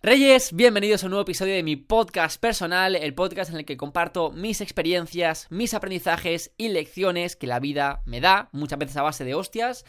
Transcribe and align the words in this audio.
Reyes, 0.00 0.52
bienvenidos 0.52 1.02
a 1.02 1.06
un 1.06 1.10
nuevo 1.10 1.22
episodio 1.22 1.54
de 1.54 1.64
mi 1.64 1.74
podcast 1.74 2.40
personal, 2.40 2.94
el 2.94 3.14
podcast 3.14 3.50
en 3.50 3.56
el 3.56 3.64
que 3.64 3.76
comparto 3.76 4.30
mis 4.30 4.60
experiencias, 4.60 5.48
mis 5.50 5.74
aprendizajes 5.74 6.52
y 6.56 6.68
lecciones 6.68 7.34
que 7.34 7.48
la 7.48 7.58
vida 7.58 8.02
me 8.06 8.20
da, 8.20 8.48
muchas 8.52 8.78
veces 8.78 8.96
a 8.96 9.02
base 9.02 9.24
de 9.24 9.34
hostias, 9.34 9.84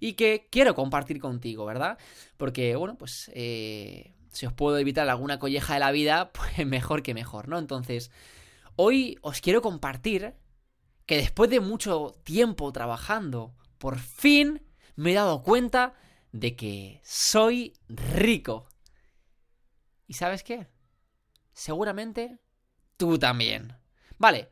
y 0.00 0.14
que 0.14 0.48
quiero 0.50 0.74
compartir 0.74 1.20
contigo, 1.20 1.66
¿verdad? 1.66 1.98
Porque, 2.38 2.74
bueno, 2.74 2.96
pues 2.96 3.30
eh, 3.34 4.14
si 4.30 4.46
os 4.46 4.54
puedo 4.54 4.78
evitar 4.78 5.06
alguna 5.10 5.38
colleja 5.38 5.74
de 5.74 5.80
la 5.80 5.92
vida, 5.92 6.32
pues 6.32 6.66
mejor 6.66 7.02
que 7.02 7.12
mejor, 7.12 7.46
¿no? 7.48 7.58
Entonces, 7.58 8.10
hoy 8.76 9.18
os 9.20 9.42
quiero 9.42 9.60
compartir 9.60 10.36
que 11.04 11.18
después 11.18 11.50
de 11.50 11.60
mucho 11.60 12.14
tiempo 12.24 12.72
trabajando, 12.72 13.54
por 13.76 13.98
fin 13.98 14.62
me 14.96 15.12
he 15.12 15.14
dado 15.16 15.42
cuenta 15.42 15.92
de 16.32 16.56
que 16.56 17.02
soy 17.04 17.74
rico. 17.90 18.69
¿Y 20.10 20.14
sabes 20.14 20.42
qué? 20.42 20.66
Seguramente 21.52 22.40
tú 22.96 23.16
también. 23.16 23.76
Vale, 24.18 24.48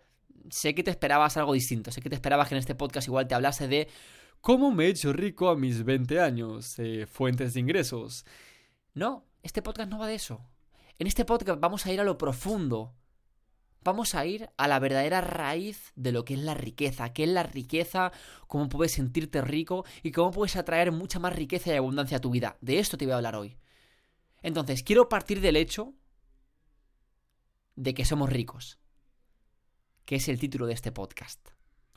sé 0.50 0.72
que 0.72 0.84
te 0.84 0.92
esperabas 0.92 1.36
algo 1.36 1.52
distinto, 1.52 1.90
sé 1.90 2.00
que 2.00 2.08
te 2.08 2.14
esperabas 2.14 2.48
que 2.48 2.54
en 2.54 2.60
este 2.60 2.76
podcast 2.76 3.08
igual 3.08 3.26
te 3.26 3.34
hablase 3.34 3.66
de 3.66 3.88
cómo 4.40 4.70
me 4.70 4.84
he 4.84 4.90
hecho 4.90 5.12
rico 5.12 5.48
a 5.48 5.56
mis 5.56 5.82
20 5.82 6.20
años, 6.20 6.78
eh, 6.78 7.06
fuentes 7.06 7.54
de 7.54 7.60
ingresos. 7.60 8.24
No, 8.94 9.26
este 9.42 9.60
podcast 9.60 9.90
no 9.90 9.98
va 9.98 10.06
de 10.06 10.14
eso. 10.14 10.48
En 10.96 11.08
este 11.08 11.24
podcast 11.24 11.58
vamos 11.58 11.84
a 11.86 11.92
ir 11.92 12.00
a 12.00 12.04
lo 12.04 12.18
profundo. 12.18 12.94
Vamos 13.82 14.14
a 14.14 14.24
ir 14.26 14.50
a 14.58 14.68
la 14.68 14.78
verdadera 14.78 15.22
raíz 15.22 15.90
de 15.96 16.12
lo 16.12 16.24
que 16.24 16.34
es 16.34 16.40
la 16.40 16.54
riqueza, 16.54 17.12
qué 17.12 17.24
es 17.24 17.30
la 17.30 17.42
riqueza, 17.42 18.12
cómo 18.46 18.68
puedes 18.68 18.92
sentirte 18.92 19.40
rico 19.40 19.84
y 20.04 20.12
cómo 20.12 20.30
puedes 20.30 20.54
atraer 20.54 20.92
mucha 20.92 21.18
más 21.18 21.34
riqueza 21.34 21.72
y 21.72 21.76
abundancia 21.76 22.18
a 22.18 22.20
tu 22.20 22.30
vida. 22.30 22.56
De 22.60 22.78
esto 22.78 22.96
te 22.96 23.06
voy 23.06 23.14
a 23.14 23.16
hablar 23.16 23.34
hoy. 23.34 23.58
Entonces, 24.42 24.82
quiero 24.82 25.08
partir 25.08 25.40
del 25.40 25.56
hecho 25.56 25.94
de 27.76 27.94
que 27.94 28.04
somos 28.04 28.30
ricos, 28.30 28.78
que 30.04 30.16
es 30.16 30.28
el 30.28 30.38
título 30.38 30.66
de 30.66 30.74
este 30.74 30.92
podcast. 30.92 31.50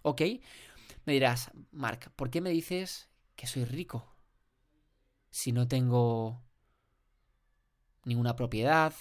¿Ok? 0.04 0.22
Me 1.06 1.14
dirás, 1.14 1.52
Mark, 1.72 2.12
¿por 2.16 2.30
qué 2.30 2.42
me 2.42 2.52
dices 2.52 3.10
que 3.36 3.48
soy 3.48 3.66
rico? 3.66 4.16
Si 5.30 5.52
no 5.52 5.68
tengo 5.68 6.44
ninguna 8.04 8.36
propiedad, 8.36 8.94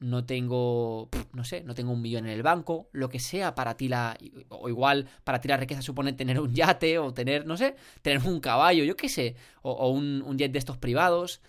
no 0.00 0.24
tengo, 0.24 1.08
no 1.32 1.44
sé, 1.44 1.62
no 1.62 1.74
tengo 1.74 1.92
un 1.92 2.00
millón 2.00 2.26
en 2.26 2.32
el 2.32 2.42
banco, 2.42 2.88
lo 2.92 3.08
que 3.08 3.20
sea 3.20 3.54
para 3.54 3.76
ti 3.76 3.88
la, 3.88 4.16
o 4.48 4.68
igual 4.68 5.08
para 5.24 5.40
ti 5.40 5.48
la 5.48 5.58
riqueza 5.58 5.82
supone 5.82 6.14
tener 6.14 6.40
un 6.40 6.54
yate 6.54 6.98
o 6.98 7.12
tener, 7.12 7.46
no 7.46 7.56
sé, 7.56 7.76
tener 8.02 8.26
un 8.26 8.40
caballo, 8.40 8.82
yo 8.84 8.96
qué 8.96 9.08
sé, 9.08 9.36
o, 9.62 9.88
un, 9.90 10.22
un 10.26 10.38
jet 10.38 10.52
de 10.52 10.58
estos 10.58 10.78
privados. 10.78 11.40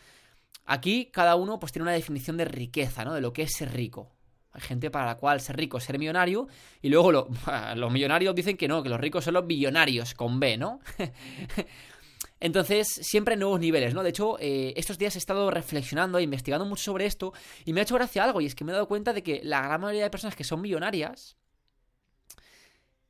Aquí 0.65 1.09
cada 1.11 1.35
uno 1.35 1.59
pues 1.59 1.71
tiene 1.71 1.83
una 1.83 1.91
definición 1.91 2.37
de 2.37 2.45
riqueza, 2.45 3.03
¿no? 3.03 3.13
De 3.13 3.21
lo 3.21 3.33
que 3.33 3.43
es 3.43 3.53
ser 3.53 3.73
rico. 3.73 4.11
Hay 4.53 4.61
gente 4.61 4.91
para 4.91 5.05
la 5.05 5.15
cual 5.17 5.39
ser 5.39 5.55
rico 5.55 5.77
es 5.77 5.83
ser 5.83 5.97
millonario 5.97 6.47
y 6.81 6.89
luego 6.89 7.11
los 7.75 7.91
millonarios 7.91 8.35
dicen 8.35 8.57
que 8.57 8.67
no, 8.67 8.83
que 8.83 8.89
los 8.89 8.99
ricos 8.99 9.23
son 9.23 9.33
los 9.33 9.47
billonarios 9.47 10.13
con 10.13 10.39
B, 10.39 10.57
¿no? 10.57 10.79
Entonces, 12.39 12.87
siempre 12.87 13.35
hay 13.35 13.39
nuevos 13.39 13.59
niveles, 13.59 13.93
¿no? 13.93 14.01
De 14.01 14.09
hecho, 14.09 14.37
eh, 14.39 14.73
estos 14.75 14.97
días 14.97 15.15
he 15.15 15.19
estado 15.19 15.51
reflexionando 15.51 16.17
e 16.17 16.23
investigando 16.23 16.65
mucho 16.65 16.83
sobre 16.83 17.05
esto 17.05 17.33
y 17.65 17.71
me 17.71 17.81
ha 17.81 17.83
hecho 17.83 17.95
gracia 17.95 18.23
algo 18.23 18.41
y 18.41 18.47
es 18.47 18.55
que 18.55 18.63
me 18.63 18.71
he 18.71 18.73
dado 18.73 18.87
cuenta 18.87 19.13
de 19.13 19.21
que 19.21 19.41
la 19.43 19.61
gran 19.61 19.79
mayoría 19.79 20.03
de 20.03 20.09
personas 20.09 20.35
que 20.35 20.43
son 20.43 20.59
millonarias 20.59 21.37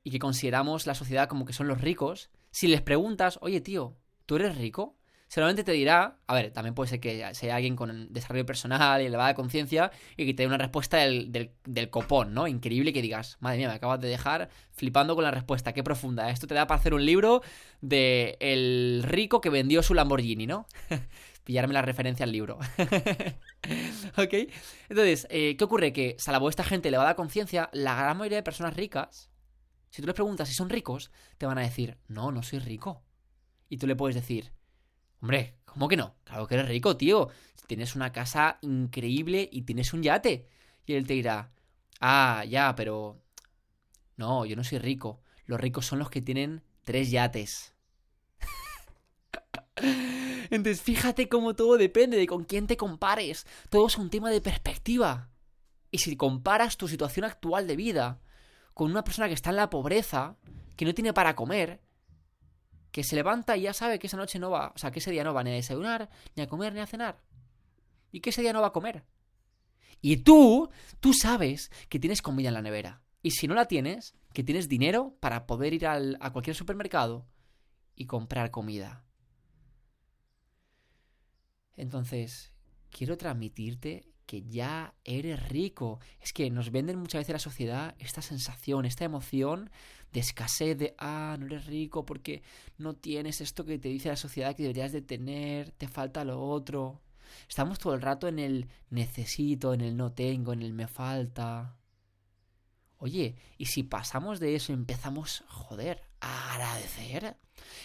y 0.04 0.12
que 0.12 0.20
consideramos 0.20 0.86
la 0.86 0.96
sociedad 0.96 1.30
como 1.30 1.46
que 1.46 1.54
son 1.54 1.68
los 1.68 1.80
ricos, 1.80 2.30
si 2.52 2.68
les 2.68 2.82
preguntas, 2.82 3.40
oye 3.42 3.62
tío, 3.62 3.96
¿tú 4.26 4.36
eres 4.36 4.58
rico? 4.58 4.98
Seguramente 5.32 5.64
te 5.64 5.72
dirá, 5.72 6.18
a 6.28 6.34
ver, 6.34 6.52
también 6.52 6.76
puede 6.76 6.90
ser 6.90 7.00
que 7.00 7.34
sea 7.36 7.56
alguien 7.56 7.78
con 7.78 8.12
desarrollo 8.12 8.46
personal 8.46 9.02
y 9.02 9.06
elevada 9.06 9.34
conciencia 9.34 9.90
y 10.18 10.26
que 10.26 10.34
te 10.34 10.44
dé 10.44 10.48
una 10.48 10.58
respuesta 10.58 10.98
del, 10.98 11.32
del, 11.32 11.90
copón, 11.90 12.34
¿no? 12.34 12.50
Increíble 12.50 12.92
que 12.92 13.02
digas, 13.02 13.38
madre 13.40 13.60
mía, 13.60 13.70
me 13.70 13.76
acabas 13.76 14.02
de 14.02 14.10
dejar 14.10 14.50
flipando 14.74 15.16
con 15.16 15.24
la 15.24 15.32
respuesta, 15.32 15.72
qué 15.72 15.84
profunda. 15.84 16.30
Esto 16.32 16.48
te 16.48 16.54
da 16.54 16.68
para 16.68 16.82
hacer 16.82 16.94
un 16.94 17.06
libro 17.06 17.42
de 17.80 18.36
el 18.42 19.04
rico 19.08 19.40
que 19.40 19.50
vendió 19.50 19.82
su 19.84 19.94
Lamborghini, 19.94 20.48
¿no? 20.48 20.68
Pillarme 21.46 21.76
la 21.76 21.82
referencia 21.82 22.26
al 22.26 22.34
libro. 22.34 22.60
¿Ok? 24.18 24.34
Entonces, 24.90 25.28
eh, 25.30 25.56
¿qué 25.56 25.64
ocurre? 25.64 25.94
Que 25.94 26.18
salvo 26.20 26.50
esta 26.50 26.66
gente 26.66 26.90
elevada 26.90 27.16
conciencia, 27.16 27.70
la 27.72 27.96
gran 27.96 28.18
mayoría 28.18 28.40
de 28.40 28.44
personas 28.44 28.76
ricas, 28.76 29.32
si 29.92 30.02
tú 30.02 30.08
les 30.08 30.16
preguntas 30.16 30.50
si 30.50 30.56
son 30.56 30.70
ricos, 30.70 31.10
te 31.38 31.46
van 31.46 31.58
a 31.58 31.62
decir, 31.62 31.98
no, 32.10 32.34
no 32.34 32.44
soy 32.44 32.60
rico. 32.60 33.02
Y 33.70 33.78
tú 33.78 33.88
le 33.88 33.96
puedes 33.96 34.16
decir, 34.16 34.52
Hombre, 35.22 35.56
¿cómo 35.66 35.88
que 35.88 35.98
no? 35.98 36.16
Claro 36.24 36.48
que 36.48 36.56
eres 36.56 36.68
rico, 36.68 36.98
tío. 36.98 37.30
Tienes 37.68 37.96
una 37.96 38.12
casa 38.12 38.58
increíble 38.62 39.48
y 39.52 39.62
tienes 39.62 39.94
un 39.94 40.04
yate. 40.04 40.48
Y 40.86 40.94
él 40.94 41.08
te 41.08 41.14
dirá, 41.14 41.52
ah, 42.00 42.44
ya, 42.46 42.76
pero... 42.76 43.22
No, 44.18 44.46
yo 44.46 44.56
no 44.56 44.64
soy 44.64 44.80
rico. 44.80 45.22
Los 45.46 45.60
ricos 45.60 45.86
son 45.86 46.00
los 46.00 46.10
que 46.10 46.22
tienen 46.22 46.64
tres 46.84 47.12
yates. 47.12 47.74
Entonces, 50.50 50.82
fíjate 50.82 51.30
cómo 51.30 51.56
todo 51.56 51.78
depende 51.78 52.18
de 52.18 52.28
con 52.28 52.44
quién 52.44 52.68
te 52.68 52.78
compares. 52.78 53.46
Todo 53.70 53.88
es 53.88 53.98
un 53.98 54.10
tema 54.10 54.30
de 54.32 54.42
perspectiva. 54.42 55.30
Y 55.92 56.00
si 56.00 56.16
comparas 56.18 56.78
tu 56.78 56.88
situación 56.88 57.26
actual 57.26 57.68
de 57.68 57.76
vida 57.76 58.22
con 58.74 58.90
una 58.90 59.04
persona 59.04 59.28
que 59.28 59.34
está 59.34 59.50
en 59.52 59.58
la 59.58 59.70
pobreza, 59.70 60.38
que 60.76 60.86
no 60.86 60.94
tiene 60.94 61.14
para 61.14 61.36
comer, 61.36 61.82
que 62.92 63.04
se 63.04 63.16
levanta 63.16 63.58
y 63.58 63.62
ya 63.62 63.74
sabe 63.74 64.00
que 64.00 64.08
esa 64.08 64.18
noche 64.18 64.40
no 64.40 64.50
va, 64.50 64.72
o 64.76 64.78
sea, 64.78 64.92
que 64.92 65.00
ese 65.00 65.12
día 65.12 65.24
no 65.24 65.34
va 65.34 65.44
ni 65.44 65.52
a 65.52 65.56
desayunar, 65.56 66.10
ni 66.36 66.44
a 66.44 66.48
comer, 66.48 66.74
ni 66.74 66.82
a 66.82 66.88
cenar. 66.88 67.22
Y 68.12 68.20
que 68.20 68.32
ese 68.32 68.42
día 68.42 68.54
no 68.54 68.62
va 68.62 68.68
a 68.68 68.74
comer. 68.74 69.04
Y 70.02 70.18
tú, 70.18 70.70
tú 71.00 71.14
sabes 71.14 71.72
que 71.88 72.00
tienes 72.00 72.22
comida 72.22 72.50
en 72.50 72.56
la 72.56 72.62
nevera. 72.62 73.02
Y 73.22 73.32
si 73.32 73.48
no 73.48 73.54
la 73.54 73.68
tienes, 73.68 74.16
que 74.34 74.44
tienes 74.44 74.68
dinero 74.68 75.16
para 75.20 75.46
poder 75.46 75.74
ir 75.74 75.88
al, 75.88 76.18
a 76.20 76.32
cualquier 76.32 76.56
supermercado 76.56 77.28
y 77.96 78.08
comprar 78.08 78.52
comida. 78.52 79.06
Entonces, 81.76 82.54
quiero 82.90 83.18
transmitirte 83.18 84.11
que 84.32 84.44
ya 84.44 84.94
eres 85.04 85.50
rico. 85.50 86.00
Es 86.22 86.32
que 86.32 86.50
nos 86.50 86.72
venden 86.72 86.98
muchas 86.98 87.20
veces 87.20 87.34
la 87.34 87.40
sociedad 87.40 87.96
esta 88.00 88.22
sensación, 88.22 88.86
esta 88.86 89.04
emoción 89.04 89.70
de 90.14 90.22
escasez, 90.22 90.78
de, 90.78 90.96
ah, 91.00 91.36
no 91.38 91.48
eres 91.48 91.66
rico 91.66 92.06
porque 92.06 92.42
no 92.78 92.94
tienes 92.94 93.42
esto 93.42 93.66
que 93.66 93.78
te 93.78 93.90
dice 93.90 94.08
la 94.08 94.16
sociedad 94.16 94.56
que 94.56 94.64
deberías 94.64 94.94
de 94.94 95.02
tener, 95.02 95.72
te 95.72 95.90
falta 95.90 96.24
lo 96.24 96.42
otro. 96.42 97.02
Estamos 97.50 97.78
todo 97.78 97.94
el 97.94 98.02
rato 98.02 98.30
en 98.30 98.40
el 98.40 98.70
necesito, 98.90 99.74
en 99.74 99.82
el 99.82 99.98
no 99.98 100.14
tengo, 100.14 100.54
en 100.54 100.62
el 100.62 100.72
me 100.72 100.88
falta. 100.88 101.76
Oye, 103.00 103.36
¿y 103.58 103.66
si 103.66 103.84
pasamos 103.84 104.40
de 104.40 104.56
eso 104.56 104.72
empezamos, 104.72 105.44
joder, 105.50 106.04
a 106.22 106.54
agradecer? 106.54 107.36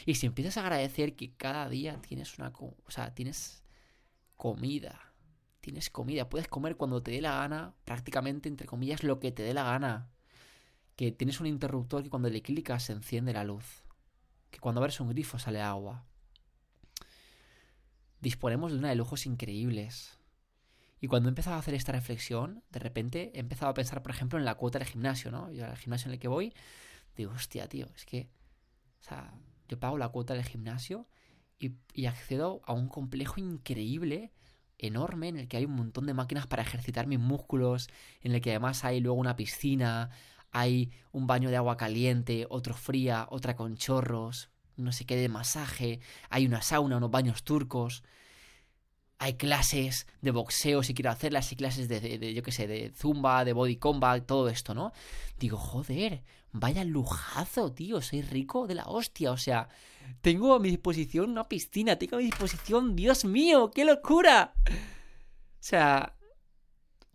Y 0.04 0.14
si 0.14 0.26
empiezas 0.26 0.58
a 0.58 0.60
agradecer 0.60 1.16
que 1.16 1.32
cada 1.32 1.68
día 1.68 2.00
tienes 2.02 2.38
una... 2.38 2.52
O 2.56 2.90
sea, 2.90 3.12
tienes 3.16 3.64
comida, 4.36 5.06
tienes 5.66 5.90
comida, 5.90 6.28
puedes 6.28 6.46
comer 6.46 6.76
cuando 6.76 7.02
te 7.02 7.10
dé 7.10 7.20
la 7.20 7.38
gana, 7.38 7.74
prácticamente 7.84 8.48
entre 8.48 8.68
comillas 8.68 9.02
lo 9.02 9.18
que 9.18 9.32
te 9.32 9.42
dé 9.42 9.52
la 9.52 9.64
gana. 9.64 10.08
Que 10.94 11.10
tienes 11.10 11.40
un 11.40 11.48
interruptor 11.48 12.04
que 12.04 12.08
cuando 12.08 12.30
le 12.30 12.40
clicas 12.40 12.84
se 12.84 12.92
enciende 12.92 13.32
la 13.32 13.42
luz. 13.42 13.82
Que 14.52 14.60
cuando 14.60 14.80
abres 14.80 15.00
un 15.00 15.08
grifo 15.08 15.40
sale 15.40 15.60
agua. 15.60 16.06
Disponemos 18.20 18.70
de 18.70 18.78
una 18.78 18.90
de 18.90 18.94
lujos 18.94 19.26
increíbles. 19.26 20.20
Y 21.00 21.08
cuando 21.08 21.28
he 21.28 21.30
empezado 21.30 21.56
a 21.56 21.58
hacer 21.58 21.74
esta 21.74 21.90
reflexión, 21.90 22.62
de 22.70 22.78
repente 22.78 23.32
he 23.34 23.40
empezado 23.40 23.72
a 23.72 23.74
pensar, 23.74 24.04
por 24.04 24.12
ejemplo, 24.12 24.38
en 24.38 24.44
la 24.44 24.54
cuota 24.54 24.78
del 24.78 24.86
gimnasio, 24.86 25.32
¿no? 25.32 25.50
Yo 25.50 25.66
al 25.66 25.76
gimnasio 25.76 26.10
en 26.10 26.14
el 26.14 26.20
que 26.20 26.28
voy, 26.28 26.54
digo, 27.16 27.32
hostia, 27.32 27.68
tío, 27.68 27.88
es 27.96 28.06
que, 28.06 28.30
o 29.00 29.02
sea, 29.02 29.34
yo 29.68 29.80
pago 29.80 29.98
la 29.98 30.10
cuota 30.10 30.34
del 30.34 30.44
gimnasio 30.44 31.08
y, 31.58 31.72
y 31.92 32.06
accedo 32.06 32.62
a 32.66 32.72
un 32.72 32.86
complejo 32.86 33.40
increíble 33.40 34.32
enorme 34.78 35.28
en 35.28 35.38
el 35.38 35.48
que 35.48 35.56
hay 35.56 35.64
un 35.64 35.74
montón 35.76 36.06
de 36.06 36.14
máquinas 36.14 36.46
para 36.46 36.62
ejercitar 36.62 37.06
mis 37.06 37.18
músculos, 37.18 37.88
en 38.22 38.34
el 38.34 38.40
que 38.40 38.50
además 38.50 38.84
hay 38.84 39.00
luego 39.00 39.18
una 39.18 39.36
piscina, 39.36 40.10
hay 40.52 40.90
un 41.12 41.26
baño 41.26 41.50
de 41.50 41.56
agua 41.56 41.76
caliente, 41.76 42.46
otro 42.50 42.74
fría, 42.74 43.26
otra 43.30 43.56
con 43.56 43.76
chorros, 43.76 44.50
no 44.76 44.92
sé 44.92 45.06
qué 45.06 45.16
de 45.16 45.28
masaje, 45.28 46.00
hay 46.30 46.46
una 46.46 46.62
sauna, 46.62 46.98
unos 46.98 47.10
baños 47.10 47.44
turcos, 47.44 48.04
hay 49.18 49.34
clases 49.34 50.06
de 50.20 50.30
boxeo 50.30 50.82
si 50.82 50.94
quiero 50.94 51.10
hacerlas, 51.10 51.50
hay 51.50 51.56
clases 51.56 51.88
de, 51.88 52.00
de, 52.00 52.34
yo 52.34 52.42
qué 52.42 52.52
sé, 52.52 52.66
de 52.66 52.92
zumba, 52.94 53.44
de 53.44 53.54
body 53.54 53.76
combat, 53.76 54.24
todo 54.26 54.48
esto, 54.48 54.74
¿no? 54.74 54.92
Digo, 55.38 55.56
joder, 55.56 56.22
vaya 56.58 56.84
lujazo, 56.84 57.72
tío, 57.72 58.00
soy 58.00 58.22
rico 58.22 58.66
de 58.66 58.74
la 58.74 58.84
hostia, 58.84 59.32
o 59.32 59.36
sea, 59.36 59.68
tengo 60.20 60.54
a 60.54 60.58
mi 60.58 60.70
disposición 60.70 61.30
una 61.30 61.48
piscina, 61.48 61.96
tengo 61.96 62.16
a 62.16 62.18
mi 62.18 62.24
disposición, 62.24 62.96
Dios 62.96 63.24
mío, 63.24 63.70
qué 63.74 63.84
locura. 63.84 64.54
O 64.66 65.68
sea, 65.68 66.16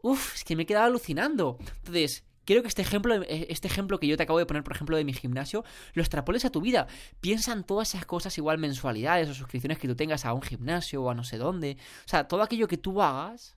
uff, 0.01 0.35
es 0.35 0.43
que 0.43 0.55
me 0.55 0.63
he 0.63 0.65
quedado 0.65 0.85
alucinando. 0.85 1.57
Entonces, 1.77 2.23
quiero 2.45 2.61
que 2.61 2.67
este 2.67 2.81
ejemplo, 2.81 3.15
eh, 3.15 3.47
este 3.49 3.67
ejemplo 3.67 3.99
que 3.99 4.07
yo 4.07 4.17
te 4.17 4.23
acabo 4.23 4.39
de 4.39 4.45
poner, 4.45 4.63
por 4.63 4.73
ejemplo, 4.73 4.97
de 4.97 5.05
mi 5.05 5.13
gimnasio, 5.13 5.63
lo 5.93 6.01
extrapoles 6.01 6.45
a 6.45 6.51
tu 6.51 6.61
vida. 6.61 6.87
Piensa 7.19 7.53
en 7.53 7.63
todas 7.63 7.89
esas 7.89 8.05
cosas, 8.05 8.37
igual 8.37 8.57
mensualidades 8.57 9.29
o 9.29 9.33
suscripciones 9.33 9.79
que 9.79 9.87
tú 9.87 9.95
tengas 9.95 10.25
a 10.25 10.33
un 10.33 10.41
gimnasio 10.41 11.03
o 11.03 11.09
a 11.09 11.15
no 11.15 11.23
sé 11.23 11.37
dónde. 11.37 11.77
O 12.05 12.09
sea, 12.09 12.27
todo 12.27 12.41
aquello 12.41 12.67
que 12.67 12.77
tú 12.77 13.01
hagas 13.01 13.55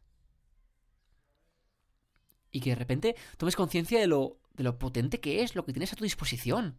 y 2.54 2.60
que 2.60 2.70
de 2.70 2.76
repente 2.76 3.16
tomes 3.36 3.56
conciencia 3.56 3.98
de 3.98 4.06
lo, 4.06 4.38
de 4.54 4.62
lo 4.62 4.78
potente 4.78 5.18
que 5.18 5.42
es, 5.42 5.56
lo 5.56 5.64
que 5.64 5.72
tienes 5.72 5.92
a 5.92 5.96
tu 5.96 6.04
disposición. 6.04 6.78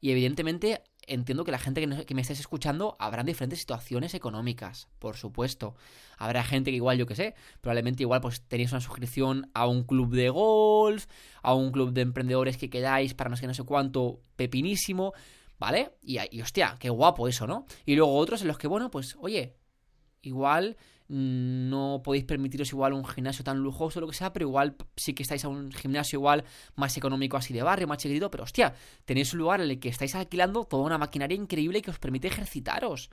Y 0.00 0.10
evidentemente 0.10 0.82
entiendo 1.06 1.44
que 1.44 1.52
la 1.52 1.58
gente 1.58 1.80
que, 2.04 2.14
me 2.14 2.20
estés 2.20 2.40
escuchando 2.40 2.96
habrá 2.98 3.22
diferentes 3.22 3.60
situaciones 3.60 4.14
económicas, 4.14 4.88
por 4.98 5.16
supuesto. 5.16 5.76
Habrá 6.18 6.42
gente 6.42 6.72
que 6.72 6.76
igual, 6.76 6.98
yo 6.98 7.06
que 7.06 7.14
sé, 7.14 7.36
probablemente 7.60 8.02
igual 8.02 8.20
pues 8.20 8.42
tenéis 8.42 8.72
una 8.72 8.80
suscripción 8.80 9.50
a 9.54 9.68
un 9.68 9.84
club 9.84 10.12
de 10.12 10.30
golf, 10.30 11.06
a 11.40 11.54
un 11.54 11.70
club 11.70 11.92
de 11.92 12.00
emprendedores 12.00 12.58
que 12.58 12.70
quedáis 12.70 13.14
para 13.14 13.30
no 13.30 13.36
sé, 13.36 13.46
no 13.46 13.54
sé 13.54 13.62
cuánto, 13.62 14.20
pepinísimo, 14.34 15.12
¿vale? 15.60 15.92
Y, 16.02 16.18
y 16.32 16.42
hostia, 16.42 16.76
qué 16.80 16.90
guapo 16.90 17.28
eso, 17.28 17.46
¿no? 17.46 17.66
Y 17.86 17.94
luego 17.94 18.16
otros 18.16 18.42
en 18.42 18.48
los 18.48 18.58
que, 18.58 18.66
bueno, 18.66 18.90
pues 18.90 19.16
oye, 19.20 19.56
igual 20.22 20.76
no 21.08 22.02
podéis 22.04 22.24
permitiros 22.24 22.70
igual 22.70 22.92
un 22.92 23.04
gimnasio 23.04 23.42
tan 23.42 23.58
lujoso 23.58 24.00
lo 24.00 24.08
que 24.08 24.14
sea, 24.14 24.32
pero 24.32 24.46
igual 24.46 24.76
sí 24.94 25.14
que 25.14 25.22
estáis 25.22 25.44
a 25.44 25.48
un 25.48 25.72
gimnasio 25.72 26.18
igual 26.18 26.44
más 26.76 26.96
económico 26.96 27.36
así 27.36 27.54
de 27.54 27.62
barrio, 27.62 27.88
más 27.88 27.98
chiquitito, 27.98 28.30
pero 28.30 28.44
hostia, 28.44 28.74
tenéis 29.06 29.32
un 29.32 29.40
lugar 29.40 29.60
en 29.60 29.70
el 29.70 29.80
que 29.80 29.88
estáis 29.88 30.14
alquilando 30.14 30.64
toda 30.64 30.84
una 30.84 30.98
maquinaria 30.98 31.36
increíble 31.36 31.80
que 31.80 31.90
os 31.90 31.98
permite 31.98 32.28
ejercitaros. 32.28 33.10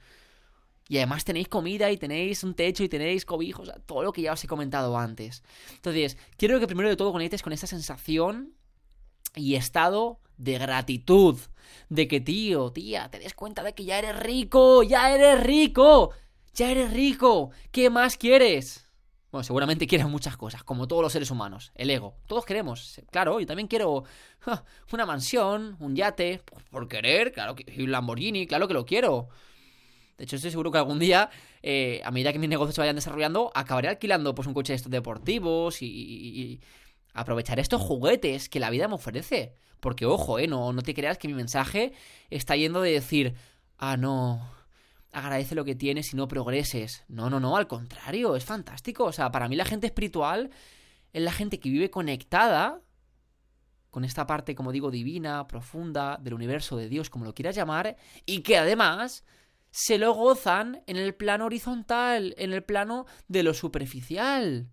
Y 0.87 0.97
además 0.97 1.25
tenéis 1.25 1.47
comida 1.47 1.89
y 1.89 1.97
tenéis 1.97 2.43
un 2.43 2.53
techo 2.53 2.83
y 2.83 2.89
tenéis 2.89 3.25
cobijos, 3.25 3.71
todo 3.85 4.03
lo 4.03 4.11
que 4.11 4.21
ya 4.21 4.33
os 4.33 4.43
he 4.43 4.47
comentado 4.47 4.97
antes. 4.97 5.41
Entonces, 5.73 6.17
quiero 6.37 6.59
que 6.59 6.67
primero 6.67 6.89
de 6.89 6.95
todo 6.95 7.11
conectes 7.11 7.41
con 7.41 7.53
esa 7.53 7.65
sensación 7.65 8.53
y 9.35 9.55
estado 9.55 10.19
de 10.37 10.57
gratitud. 10.57 11.39
De 11.89 12.07
que, 12.07 12.21
tío, 12.21 12.71
tía, 12.71 13.09
te 13.09 13.19
des 13.19 13.33
cuenta 13.33 13.63
de 13.63 13.73
que 13.73 13.85
ya 13.85 13.97
eres 13.97 14.19
rico, 14.19 14.83
ya 14.83 15.13
eres 15.13 15.43
rico. 15.43 16.11
Ya 16.55 16.71
eres 16.71 16.93
rico. 16.93 17.51
¿Qué 17.71 17.89
más 17.89 18.15
quieres? 18.15 18.89
Bueno, 19.29 19.43
seguramente 19.43 19.87
quieres 19.87 20.07
muchas 20.07 20.37
cosas, 20.37 20.63
como 20.63 20.87
todos 20.87 21.01
los 21.01 21.11
seres 21.11 21.29
humanos. 21.29 21.73
El 21.75 21.89
ego. 21.89 22.15
Todos 22.27 22.45
queremos. 22.45 23.01
Claro, 23.11 23.41
yo 23.41 23.45
también 23.45 23.67
quiero 23.67 24.05
una 24.93 25.05
mansión, 25.05 25.75
un 25.81 25.97
yate. 25.97 26.41
Por 26.71 26.87
querer, 26.87 27.33
claro 27.33 27.55
que. 27.55 27.83
Un 27.83 27.91
Lamborghini, 27.91 28.47
claro 28.47 28.69
que 28.69 28.73
lo 28.73 28.85
quiero. 28.85 29.27
De 30.17 30.23
hecho, 30.23 30.37
estoy 30.37 30.49
seguro 30.49 30.71
que 30.71 30.77
algún 30.77 30.97
día, 30.97 31.29
eh, 31.61 32.01
a 32.05 32.11
medida 32.11 32.31
que 32.31 32.39
mis 32.39 32.47
negocios 32.47 32.75
se 32.75 32.81
vayan 32.81 32.95
desarrollando, 32.95 33.51
acabaré 33.53 33.89
alquilando 33.89 34.33
pues 34.33 34.47
un 34.47 34.53
coche 34.53 34.71
de 34.71 34.77
estos 34.77 34.91
deportivos 34.91 35.81
y, 35.81 35.87
y, 35.87 36.61
aprovechar 37.13 37.59
estos 37.59 37.81
juguetes 37.81 38.47
que 38.47 38.61
la 38.61 38.69
vida 38.69 38.87
me 38.87 38.95
ofrece. 38.95 39.55
Porque, 39.81 40.05
ojo, 40.05 40.39
eh, 40.39 40.47
no, 40.47 40.71
no 40.71 40.81
te 40.83 40.93
creas 40.93 41.17
que 41.17 41.27
mi 41.27 41.33
mensaje 41.33 41.91
está 42.29 42.55
yendo 42.55 42.81
de 42.81 42.91
decir, 42.91 43.35
ah, 43.77 43.97
no, 43.97 44.39
agradece 45.15 45.55
lo 45.55 45.63
que 45.63 45.75
tienes 45.75 46.13
y 46.13 46.17
no 46.17 46.27
progreses. 46.27 47.05
No, 47.07 47.29
no, 47.29 47.39
no, 47.39 47.55
al 47.55 47.67
contrario, 47.67 48.35
es 48.35 48.43
fantástico. 48.43 49.05
O 49.05 49.13
sea, 49.13 49.31
para 49.31 49.47
mí 49.47 49.55
la 49.55 49.63
gente 49.63 49.87
espiritual 49.87 50.49
es 51.13 51.23
la 51.23 51.31
gente 51.31 51.59
que 51.59 51.69
vive 51.69 51.89
conectada 51.89 52.81
con 53.91 54.03
esta 54.03 54.27
parte, 54.27 54.55
como 54.55 54.73
digo, 54.73 54.91
divina, 54.91 55.47
profunda, 55.47 56.19
del 56.21 56.33
universo, 56.33 56.75
de 56.75 56.89
Dios, 56.89 57.09
como 57.09 57.23
lo 57.23 57.33
quieras 57.33 57.55
llamar, 57.55 57.95
y 58.25 58.41
que 58.41 58.57
además 58.57 59.23
se 59.71 59.97
lo 59.97 60.13
gozan 60.13 60.83
en 60.85 60.97
el 60.97 61.15
plano 61.15 61.45
horizontal, 61.45 62.35
en 62.37 62.51
el 62.51 62.63
plano 62.63 63.05
de 63.29 63.43
lo 63.43 63.53
superficial. 63.53 64.69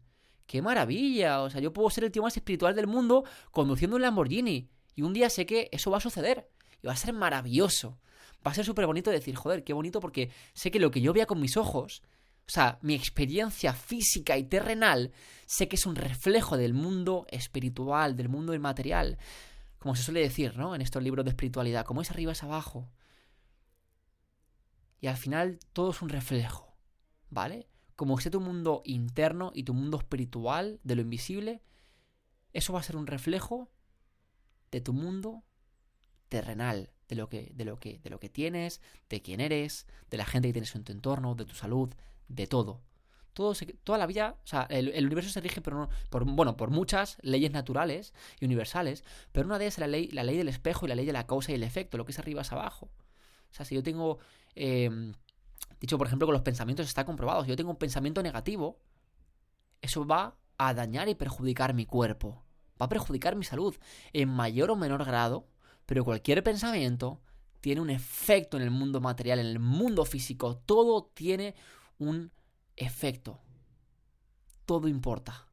¡Qué 0.46 0.60
maravilla! 0.60 1.42
O 1.42 1.50
sea, 1.50 1.60
yo 1.60 1.72
puedo 1.72 1.88
ser 1.88 2.02
el 2.02 2.10
tío 2.10 2.22
más 2.22 2.36
espiritual 2.36 2.74
del 2.74 2.88
mundo 2.88 3.22
conduciendo 3.52 3.94
un 3.94 4.02
Lamborghini. 4.02 4.68
Y 4.96 5.02
un 5.02 5.12
día 5.12 5.30
sé 5.30 5.46
que 5.46 5.68
eso 5.70 5.92
va 5.92 5.98
a 5.98 6.00
suceder. 6.00 6.50
Y 6.82 6.88
va 6.88 6.94
a 6.94 6.96
ser 6.96 7.14
maravilloso 7.14 8.00
va 8.46 8.50
a 8.50 8.54
ser 8.54 8.64
súper 8.64 8.86
bonito 8.86 9.10
decir, 9.10 9.36
joder, 9.36 9.64
qué 9.64 9.72
bonito 9.72 10.00
porque 10.00 10.30
sé 10.52 10.70
que 10.70 10.80
lo 10.80 10.90
que 10.90 11.00
yo 11.00 11.12
vea 11.12 11.26
con 11.26 11.40
mis 11.40 11.56
ojos, 11.56 12.02
o 12.46 12.50
sea, 12.50 12.78
mi 12.82 12.94
experiencia 12.94 13.72
física 13.72 14.36
y 14.36 14.44
terrenal, 14.44 15.12
sé 15.46 15.68
que 15.68 15.76
es 15.76 15.86
un 15.86 15.96
reflejo 15.96 16.56
del 16.56 16.74
mundo 16.74 17.26
espiritual, 17.30 18.16
del 18.16 18.28
mundo 18.28 18.54
inmaterial. 18.54 19.18
Como 19.78 19.94
se 19.94 20.02
suele 20.02 20.20
decir, 20.20 20.56
¿no? 20.56 20.74
En 20.74 20.80
estos 20.80 21.02
libros 21.02 21.24
de 21.24 21.30
espiritualidad, 21.30 21.84
como 21.84 22.02
es 22.02 22.10
arriba 22.10 22.32
es 22.32 22.42
abajo. 22.42 22.90
Y 25.00 25.06
al 25.06 25.16
final 25.16 25.58
todo 25.72 25.90
es 25.90 26.02
un 26.02 26.08
reflejo, 26.08 26.76
¿vale? 27.30 27.68
Como 27.96 28.18
esté 28.18 28.30
tu 28.30 28.40
mundo 28.40 28.82
interno 28.84 29.52
y 29.54 29.64
tu 29.64 29.74
mundo 29.74 29.98
espiritual 29.98 30.80
de 30.84 30.96
lo 30.96 31.02
invisible, 31.02 31.62
eso 32.52 32.72
va 32.72 32.80
a 32.80 32.84
ser 32.84 32.96
un 32.96 33.06
reflejo 33.06 33.70
de 34.70 34.80
tu 34.80 34.92
mundo 34.92 35.44
terrenal, 36.28 36.91
de 37.08 37.16
lo 37.16 37.28
que, 37.28 37.52
de 37.54 37.64
lo 37.64 37.78
que, 37.78 37.98
de 37.98 38.10
lo 38.10 38.20
que 38.20 38.28
tienes, 38.28 38.80
de 39.08 39.22
quién 39.22 39.40
eres, 39.40 39.86
de 40.10 40.16
la 40.16 40.24
gente 40.24 40.48
que 40.48 40.52
tienes 40.52 40.74
en 40.74 40.84
tu 40.84 40.92
entorno, 40.92 41.34
de 41.34 41.44
tu 41.44 41.54
salud, 41.54 41.94
de 42.28 42.46
todo. 42.46 42.80
Todo 43.32 43.54
toda 43.82 43.96
la 43.98 44.06
vida, 44.06 44.36
o 44.44 44.46
sea, 44.46 44.66
el, 44.68 45.06
universo 45.06 45.30
se 45.30 45.40
rige 45.40 45.62
por, 45.62 45.88
por, 46.10 46.24
bueno, 46.24 46.56
por 46.56 46.70
muchas 46.70 47.16
leyes 47.22 47.50
naturales 47.50 48.12
y 48.40 48.44
universales, 48.44 49.04
pero 49.32 49.46
una 49.46 49.58
de 49.58 49.64
ellas 49.64 49.74
es 49.74 49.78
la 49.78 49.86
ley, 49.86 50.08
la 50.08 50.22
ley 50.22 50.36
del 50.36 50.48
espejo 50.48 50.84
y 50.84 50.90
la 50.90 50.94
ley 50.94 51.06
de 51.06 51.14
la 51.14 51.26
causa 51.26 51.50
y 51.52 51.54
el 51.54 51.62
efecto, 51.62 51.96
lo 51.96 52.04
que 52.04 52.12
es 52.12 52.18
arriba 52.18 52.42
es 52.42 52.52
abajo. 52.52 52.90
O 53.50 53.54
sea, 53.54 53.64
si 53.64 53.74
yo 53.74 53.82
tengo, 53.82 54.18
em, 54.54 55.14
dicho 55.80 55.96
por 55.96 56.06
ejemplo 56.06 56.26
que 56.26 56.32
los 56.32 56.42
pensamientos 56.42 56.86
está 56.86 57.06
comprobado, 57.06 57.42
si 57.44 57.48
yo 57.48 57.56
tengo 57.56 57.70
un 57.70 57.76
pensamiento 57.76 58.22
negativo, 58.22 58.78
eso 59.80 60.06
va 60.06 60.36
a 60.58 60.74
dañar 60.74 61.08
y 61.08 61.14
perjudicar 61.14 61.74
mi 61.74 61.86
cuerpo, 61.86 62.42
va 62.80 62.86
a 62.86 62.88
perjudicar 62.88 63.36
mi 63.36 63.44
salud 63.44 63.74
en 64.12 64.28
mayor 64.28 64.70
o 64.70 64.76
menor 64.76 65.04
grado, 65.04 65.46
pero 65.86 66.04
cualquier 66.04 66.42
pensamiento 66.42 67.20
tiene 67.60 67.80
un 67.80 67.90
efecto 67.90 68.56
en 68.56 68.62
el 68.64 68.70
mundo 68.70 69.00
material, 69.00 69.38
en 69.38 69.46
el 69.46 69.58
mundo 69.58 70.04
físico. 70.04 70.56
Todo 70.56 71.04
tiene 71.14 71.54
un 71.98 72.32
efecto. 72.76 73.40
Todo 74.66 74.88
importa. 74.88 75.46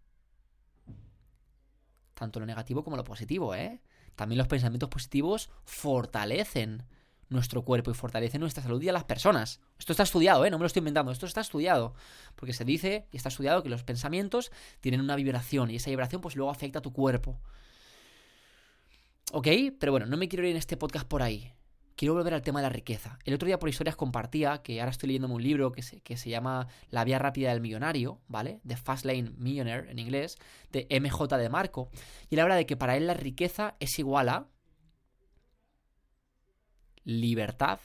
Tanto 2.14 2.40
lo 2.40 2.46
negativo 2.46 2.84
como 2.84 2.98
lo 2.98 3.04
positivo, 3.04 3.54
¿eh? 3.56 3.82
También 4.16 4.38
los 4.38 4.48
pensamientos 4.48 4.90
positivos 4.90 5.50
fortalecen 5.64 6.84
nuestro 7.30 7.64
cuerpo 7.64 7.92
y 7.92 7.94
fortalecen 7.94 8.42
nuestra 8.42 8.64
salud 8.64 8.82
y 8.82 8.90
a 8.90 8.94
las 8.94 9.04
personas. 9.04 9.62
Esto 9.78 9.94
está 9.94 10.04
estudiado, 10.04 10.46
¿eh? 10.46 10.50
No 10.50 10.58
me 10.58 10.64
lo 10.64 10.68
estoy 10.68 10.80
inventando, 10.80 11.12
esto 11.12 11.26
está 11.26 11.42
estudiado. 11.42 11.94
Porque 12.36 12.54
se 12.54 12.66
dice 12.66 13.08
y 13.12 13.18
está 13.18 13.30
estudiado 13.30 13.64
que 13.64 13.70
los 13.70 13.84
pensamientos 13.84 14.52
tienen 14.82 15.00
una 15.00 15.16
vibración 15.16 15.70
y 15.72 15.76
esa 15.76 15.90
vibración 15.92 16.22
pues 16.22 16.36
luego 16.36 16.52
afecta 16.52 16.80
a 16.80 16.82
tu 16.82 16.92
cuerpo. 16.92 17.40
¿Ok? 19.32 19.48
Pero 19.80 19.92
bueno, 19.92 20.08
no 20.08 20.18
me 20.18 20.28
quiero 20.28 20.46
ir 20.46 20.52
en 20.52 20.58
este 20.58 20.76
podcast 20.76 21.08
por 21.08 21.22
ahí. 21.22 21.54
Quiero 21.96 22.14
volver 22.14 22.34
al 22.34 22.42
tema 22.42 22.60
de 22.60 22.64
la 22.64 22.70
riqueza. 22.70 23.20
El 23.26 23.34
otro 23.34 23.46
día 23.46 23.60
por 23.60 23.70
historias 23.70 23.96
compartía, 23.96 24.62
que 24.64 24.80
ahora 24.80 24.92
estoy 24.92 25.08
leyéndome 25.08 25.36
un 25.36 25.44
libro 25.44 25.72
que 25.72 25.84
se, 25.84 26.02
que 26.02 26.18
se 26.18 26.30
llama 26.30 26.68
La 26.90 27.04
vía 27.04 27.20
rápida 27.20 27.50
del 27.52 27.62
millonario, 27.62 28.22
¿vale? 28.28 28.62
The 28.66 28.78
Fast 28.78 29.06
Lane 29.06 29.34
Millionaire 29.38 29.92
en 29.92 30.00
inglés, 30.00 30.38
de 30.72 30.88
MJ 30.90 31.38
de 31.38 31.50
Marco. 31.50 31.90
Y 32.30 32.36
él 32.36 32.42
habla 32.42 32.56
de 32.56 32.66
que 32.66 32.78
para 32.78 32.96
él 32.96 33.06
la 33.06 33.14
riqueza 33.14 33.76
es 33.80 34.00
igual 34.00 34.30
a 34.30 34.48
libertad, 37.04 37.80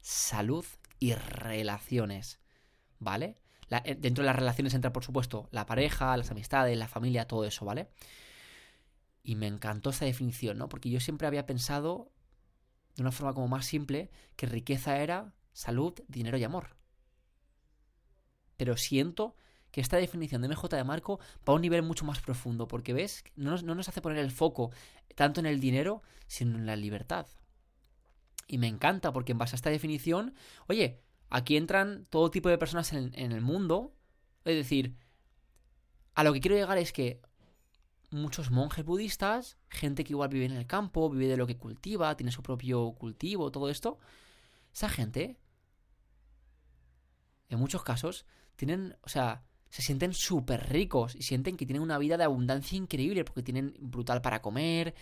salud 0.00 0.64
y 0.98 1.14
relaciones, 1.14 2.40
¿vale? 2.98 3.36
Eh, 3.84 3.96
dentro 3.98 4.22
de 4.22 4.26
las 4.26 4.36
relaciones 4.36 4.74
entra, 4.74 4.92
por 4.92 5.04
supuesto, 5.04 5.48
la 5.50 5.66
pareja, 5.66 6.16
las 6.16 6.30
amistades, 6.30 6.76
la 6.76 6.88
familia, 6.88 7.26
todo 7.26 7.44
eso, 7.44 7.64
¿vale? 7.64 7.88
Y 9.22 9.36
me 9.36 9.46
encantó 9.46 9.90
esa 9.90 10.04
definición, 10.04 10.58
¿no? 10.58 10.68
Porque 10.68 10.90
yo 10.90 11.00
siempre 11.00 11.26
había 11.26 11.46
pensado, 11.46 12.10
de 12.96 13.02
una 13.02 13.12
forma 13.12 13.34
como 13.34 13.48
más 13.48 13.66
simple, 13.66 14.10
que 14.36 14.46
riqueza 14.46 14.98
era 14.98 15.34
salud, 15.52 15.94
dinero 16.08 16.38
y 16.38 16.44
amor. 16.44 16.76
Pero 18.56 18.76
siento 18.76 19.36
que 19.70 19.80
esta 19.80 19.96
definición 19.96 20.42
de 20.42 20.48
MJ 20.48 20.68
de 20.76 20.84
Marco 20.84 21.18
va 21.48 21.52
a 21.52 21.56
un 21.56 21.62
nivel 21.62 21.82
mucho 21.82 22.04
más 22.04 22.20
profundo, 22.20 22.68
porque 22.68 22.92
ves, 22.92 23.24
no 23.36 23.52
nos, 23.52 23.64
no 23.64 23.74
nos 23.74 23.88
hace 23.88 24.02
poner 24.02 24.18
el 24.18 24.30
foco 24.30 24.70
tanto 25.14 25.40
en 25.40 25.46
el 25.46 25.60
dinero, 25.60 26.02
sino 26.26 26.58
en 26.58 26.66
la 26.66 26.76
libertad. 26.76 27.26
Y 28.46 28.58
me 28.58 28.66
encanta, 28.66 29.12
porque 29.12 29.32
en 29.32 29.38
base 29.38 29.54
a 29.54 29.56
esta 29.56 29.70
definición, 29.70 30.34
oye, 30.68 31.00
aquí 31.30 31.56
entran 31.56 32.06
todo 32.10 32.30
tipo 32.30 32.50
de 32.50 32.58
personas 32.58 32.92
en, 32.92 33.12
en 33.14 33.32
el 33.32 33.40
mundo. 33.40 33.94
Es 34.44 34.56
decir, 34.56 34.96
a 36.14 36.22
lo 36.22 36.32
que 36.34 36.40
quiero 36.40 36.56
llegar 36.56 36.76
es 36.76 36.92
que 36.92 37.22
muchos 38.12 38.50
monjes 38.50 38.84
budistas, 38.84 39.56
gente 39.68 40.04
que 40.04 40.12
igual 40.12 40.28
vive 40.28 40.44
en 40.44 40.52
el 40.52 40.66
campo, 40.66 41.10
vive 41.10 41.28
de 41.28 41.36
lo 41.36 41.46
que 41.46 41.56
cultiva, 41.56 42.16
tiene 42.16 42.32
su 42.32 42.42
propio 42.42 42.92
cultivo, 42.92 43.50
todo 43.50 43.68
esto. 43.68 43.98
Esa 44.72 44.88
gente, 44.88 45.38
en 47.48 47.58
muchos 47.58 47.82
casos, 47.82 48.26
tienen, 48.56 48.96
o 49.02 49.08
sea, 49.08 49.44
se 49.70 49.82
sienten 49.82 50.12
súper 50.12 50.70
ricos 50.70 51.14
y 51.14 51.22
sienten 51.22 51.56
que 51.56 51.66
tienen 51.66 51.82
una 51.82 51.98
vida 51.98 52.16
de 52.16 52.24
abundancia 52.24 52.76
increíble 52.76 53.24
porque 53.24 53.42
tienen 53.42 53.74
brutal 53.80 54.20
para 54.20 54.42
comer, 54.42 54.94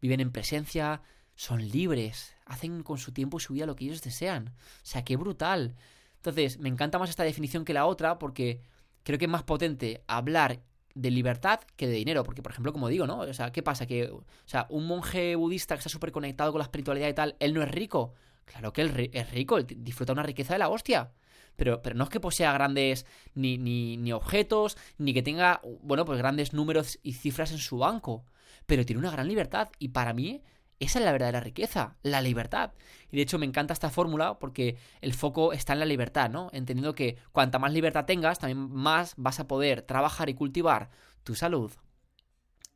viven 0.00 0.20
en 0.20 0.32
presencia, 0.32 1.02
son 1.34 1.66
libres, 1.68 2.34
hacen 2.44 2.82
con 2.82 2.98
su 2.98 3.12
tiempo 3.12 3.38
y 3.38 3.40
su 3.40 3.54
vida 3.54 3.66
lo 3.66 3.76
que 3.76 3.84
ellos 3.84 4.02
desean. 4.02 4.48
O 4.48 4.84
sea, 4.86 5.04
qué 5.04 5.16
brutal. 5.16 5.76
Entonces, 6.16 6.58
me 6.58 6.68
encanta 6.68 6.98
más 6.98 7.10
esta 7.10 7.22
definición 7.22 7.64
que 7.64 7.72
la 7.72 7.86
otra 7.86 8.18
porque 8.18 8.60
creo 9.02 9.18
que 9.18 9.26
es 9.26 9.30
más 9.30 9.44
potente 9.44 10.04
hablar 10.06 10.60
de 10.98 11.10
libertad 11.10 11.60
que 11.76 11.86
de 11.86 11.94
dinero. 11.94 12.24
Porque, 12.24 12.42
por 12.42 12.52
ejemplo, 12.52 12.72
como 12.72 12.88
digo, 12.88 13.06
¿no? 13.06 13.20
O 13.20 13.34
sea, 13.34 13.52
¿qué 13.52 13.62
pasa? 13.62 13.86
Que, 13.86 14.10
o 14.10 14.24
sea, 14.44 14.66
un 14.70 14.86
monje 14.86 15.36
budista 15.36 15.74
que 15.74 15.78
está 15.78 15.88
súper 15.88 16.10
conectado 16.12 16.50
con 16.50 16.58
la 16.58 16.64
espiritualidad 16.64 17.08
y 17.08 17.14
tal, 17.14 17.36
él 17.38 17.54
no 17.54 17.62
es 17.62 17.70
rico. 17.70 18.14
Claro 18.44 18.72
que 18.72 18.82
él 18.82 19.10
es 19.12 19.30
rico, 19.30 19.58
él 19.58 19.66
disfruta 19.68 20.12
una 20.12 20.22
riqueza 20.22 20.54
de 20.54 20.58
la 20.58 20.68
hostia. 20.68 21.12
Pero, 21.56 21.82
pero 21.82 21.96
no 21.96 22.04
es 22.04 22.10
que 22.10 22.20
posea 22.20 22.52
grandes 22.52 23.06
ni, 23.34 23.58
ni, 23.58 23.96
ni 23.96 24.12
objetos, 24.12 24.76
ni 24.96 25.12
que 25.12 25.22
tenga, 25.22 25.60
bueno, 25.82 26.04
pues 26.04 26.18
grandes 26.18 26.52
números 26.52 26.98
y 27.02 27.12
cifras 27.14 27.52
en 27.52 27.58
su 27.58 27.78
banco. 27.78 28.24
Pero 28.66 28.84
tiene 28.84 29.00
una 29.00 29.10
gran 29.10 29.28
libertad. 29.28 29.68
Y 29.78 29.88
para 29.88 30.12
mí, 30.12 30.42
esa 30.80 30.98
es 30.98 31.04
la 31.04 31.12
verdadera 31.12 31.40
riqueza, 31.40 31.96
la 32.02 32.20
libertad. 32.20 32.72
Y 33.10 33.16
de 33.16 33.22
hecho 33.22 33.38
me 33.38 33.46
encanta 33.46 33.72
esta 33.72 33.90
fórmula 33.90 34.38
porque 34.38 34.76
el 35.00 35.14
foco 35.14 35.52
está 35.52 35.72
en 35.72 35.80
la 35.80 35.86
libertad, 35.86 36.30
¿no? 36.30 36.50
Entendiendo 36.52 36.94
que 36.94 37.16
cuanta 37.32 37.58
más 37.58 37.72
libertad 37.72 38.04
tengas, 38.04 38.38
también 38.38 38.70
más 38.70 39.14
vas 39.16 39.40
a 39.40 39.48
poder 39.48 39.82
trabajar 39.82 40.28
y 40.28 40.34
cultivar 40.34 40.90
tu 41.24 41.34
salud 41.34 41.72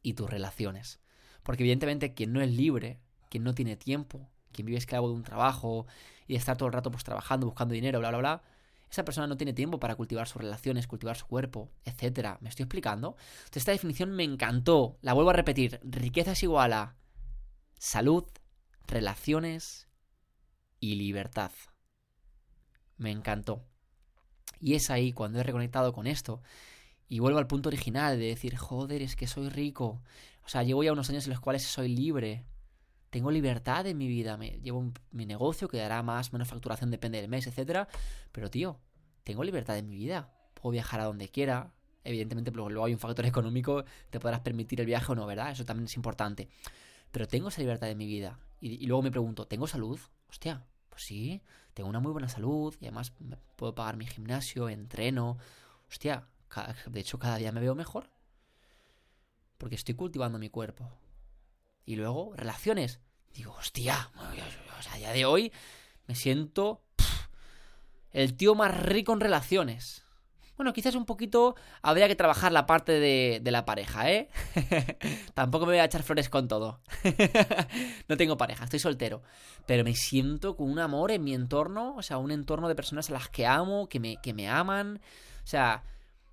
y 0.02 0.14
tus 0.14 0.28
relaciones. 0.28 1.00
Porque 1.42 1.62
evidentemente 1.62 2.14
quien 2.14 2.32
no 2.32 2.40
es 2.40 2.50
libre, 2.50 3.00
quien 3.28 3.44
no 3.44 3.54
tiene 3.54 3.76
tiempo, 3.76 4.28
quien 4.52 4.66
vive 4.66 4.78
esclavo 4.78 5.08
de 5.08 5.14
un 5.14 5.22
trabajo 5.22 5.86
y 6.26 6.34
de 6.34 6.38
estar 6.38 6.56
todo 6.56 6.66
el 6.66 6.72
rato 6.72 6.90
pues 6.90 7.04
trabajando, 7.04 7.46
buscando 7.46 7.74
dinero, 7.74 8.00
bla, 8.00 8.10
bla, 8.10 8.18
bla, 8.18 8.42
esa 8.90 9.06
persona 9.06 9.26
no 9.26 9.38
tiene 9.38 9.54
tiempo 9.54 9.80
para 9.80 9.94
cultivar 9.94 10.28
sus 10.28 10.42
relaciones, 10.42 10.86
cultivar 10.86 11.16
su 11.16 11.26
cuerpo, 11.26 11.70
etcétera. 11.84 12.36
¿Me 12.42 12.50
estoy 12.50 12.64
explicando? 12.64 13.16
Entonces, 13.38 13.62
esta 13.62 13.72
definición 13.72 14.10
me 14.10 14.22
encantó. 14.22 14.98
La 15.00 15.14
vuelvo 15.14 15.30
a 15.30 15.32
repetir. 15.32 15.80
Riqueza 15.82 16.32
es 16.32 16.42
igual 16.42 16.74
a 16.74 16.94
salud, 17.82 18.24
relaciones 18.86 19.88
y 20.78 20.94
libertad. 20.94 21.50
Me 22.96 23.10
encantó. 23.10 23.64
Y 24.60 24.74
es 24.74 24.88
ahí 24.88 25.12
cuando 25.12 25.40
he 25.40 25.42
reconectado 25.42 25.92
con 25.92 26.06
esto 26.06 26.42
y 27.08 27.18
vuelvo 27.18 27.40
al 27.40 27.48
punto 27.48 27.70
original 27.70 28.20
de 28.20 28.26
decir, 28.26 28.56
joder, 28.56 29.02
es 29.02 29.16
que 29.16 29.26
soy 29.26 29.48
rico. 29.48 30.00
O 30.44 30.48
sea, 30.48 30.62
llevo 30.62 30.84
ya 30.84 30.92
unos 30.92 31.10
años 31.10 31.24
en 31.24 31.30
los 31.30 31.40
cuales 31.40 31.64
soy 31.64 31.88
libre. 31.88 32.44
Tengo 33.10 33.32
libertad 33.32 33.84
en 33.88 33.98
mi 33.98 34.06
vida. 34.06 34.36
Me, 34.36 34.60
llevo 34.60 34.92
mi 35.10 35.26
negocio 35.26 35.66
que 35.66 35.78
dará 35.78 36.04
más, 36.04 36.32
menos 36.32 36.46
facturación, 36.46 36.92
depende 36.92 37.20
del 37.20 37.28
mes, 37.28 37.48
etc. 37.48 37.88
Pero, 38.30 38.48
tío, 38.48 38.78
tengo 39.24 39.42
libertad 39.42 39.76
en 39.76 39.88
mi 39.88 39.96
vida. 39.96 40.32
Puedo 40.54 40.70
viajar 40.70 41.00
a 41.00 41.06
donde 41.06 41.30
quiera. 41.30 41.74
Evidentemente, 42.04 42.52
luego 42.52 42.84
hay 42.84 42.92
un 42.92 43.00
factor 43.00 43.26
económico. 43.26 43.84
Te 44.08 44.20
podrás 44.20 44.40
permitir 44.40 44.80
el 44.80 44.86
viaje 44.86 45.10
o 45.10 45.16
no, 45.16 45.26
¿verdad? 45.26 45.50
Eso 45.50 45.64
también 45.64 45.86
es 45.86 45.96
importante 45.96 46.48
pero 47.12 47.28
tengo 47.28 47.48
esa 47.48 47.60
libertad 47.60 47.90
en 47.90 47.98
mi 47.98 48.06
vida. 48.06 48.38
Y, 48.60 48.86
luego 48.86 49.02
me 49.02 49.10
pregunto, 49.10 49.46
¿tengo 49.46 49.66
salud? 49.66 50.00
Hostia, 50.28 50.64
pues 50.88 51.02
sí, 51.04 51.42
tengo 51.74 51.88
una 51.88 52.00
muy 52.00 52.12
buena 52.12 52.28
salud 52.28 52.74
y 52.80 52.86
además 52.86 53.12
puedo 53.56 53.74
pagar 53.74 53.96
mi 53.96 54.06
gimnasio, 54.06 54.68
entreno. 54.68 55.38
Hostia, 55.88 56.26
de 56.86 57.00
hecho 57.00 57.18
cada 57.18 57.36
día 57.36 57.52
me 57.52 57.60
veo 57.60 57.74
mejor. 57.74 58.10
Porque 59.58 59.74
estoy 59.74 59.94
cultivando 59.94 60.38
mi 60.38 60.48
cuerpo. 60.48 60.90
Y 61.84 61.96
luego, 61.96 62.34
relaciones. 62.34 63.00
Digo, 63.34 63.52
hostia, 63.52 64.10
o 64.16 64.22
a 64.22 64.96
día 64.96 65.12
de 65.12 65.24
hoy 65.24 65.52
me 66.06 66.14
siento 66.14 66.82
el 68.12 68.36
tío 68.36 68.54
más 68.54 68.76
rico 68.76 69.12
en 69.12 69.20
relaciones. 69.20 70.04
Bueno, 70.56 70.72
quizás 70.72 70.94
un 70.94 71.06
poquito 71.06 71.56
habría 71.80 72.08
que 72.08 72.16
trabajar 72.16 72.52
la 72.52 72.66
parte 72.66 72.92
de, 73.00 73.40
la 73.50 73.64
pareja, 73.64 74.10
¿eh? 74.10 74.28
Tampoco 75.34 75.66
me 75.66 75.72
voy 75.72 75.80
a 75.80 75.84
echar 75.84 76.02
flores 76.02 76.28
con 76.28 76.46
todo. 76.46 76.80
no 78.08 78.16
tengo 78.16 78.36
pareja, 78.36 78.64
estoy 78.64 78.78
soltero. 78.78 79.22
Pero 79.66 79.82
me 79.82 79.94
siento 79.94 80.56
con 80.56 80.70
un 80.70 80.78
amor 80.78 81.10
en 81.10 81.24
mi 81.24 81.34
entorno, 81.34 81.94
o 81.96 82.02
sea, 82.02 82.18
un 82.18 82.30
entorno 82.30 82.68
de 82.68 82.74
personas 82.74 83.08
a 83.10 83.14
las 83.14 83.28
que 83.28 83.46
amo, 83.46 83.88
que 83.88 83.98
me, 83.98 84.18
que 84.22 84.34
me 84.34 84.48
aman. 84.48 85.00
O 85.42 85.46
sea, 85.46 85.84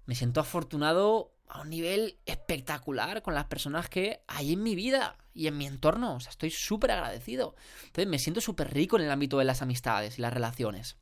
me 0.06 0.16
siento 0.16 0.42
afortunado 0.42 1.34
a 1.48 1.62
un 1.62 1.70
nivel 1.70 2.18
espectacular 2.26 3.22
con 3.22 3.34
las 3.34 3.46
personas 3.46 3.90
que 3.90 4.22
hay 4.28 4.54
en 4.54 4.64
mi 4.64 4.76
vida 4.76 5.18
y 5.34 5.48
en 5.48 5.58
mi 5.58 5.66
entorno. 5.66 6.16
O 6.16 6.20
sea, 6.20 6.30
estoy 6.30 6.52
súper 6.52 6.92
agradecido. 6.92 7.56
Entonces 7.86 8.08
me 8.08 8.20
siento 8.20 8.42
súper 8.42 8.74
rico 8.74 8.98
en 8.98 9.04
el 9.04 9.12
ámbito 9.12 9.38
de 9.38 9.46
las 9.46 9.62
amistades 9.62 10.20
y 10.20 10.22
las 10.22 10.34
relaciones. 10.34 10.98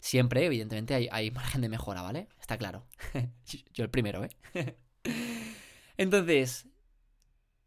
Siempre, 0.00 0.46
evidentemente, 0.46 0.94
hay, 0.94 1.08
hay 1.10 1.30
margen 1.30 1.60
de 1.60 1.68
mejora, 1.68 2.02
¿vale? 2.02 2.28
Está 2.40 2.56
claro. 2.56 2.86
Yo 3.74 3.84
el 3.84 3.90
primero, 3.90 4.24
¿eh? 4.24 4.30
Entonces, 5.96 6.68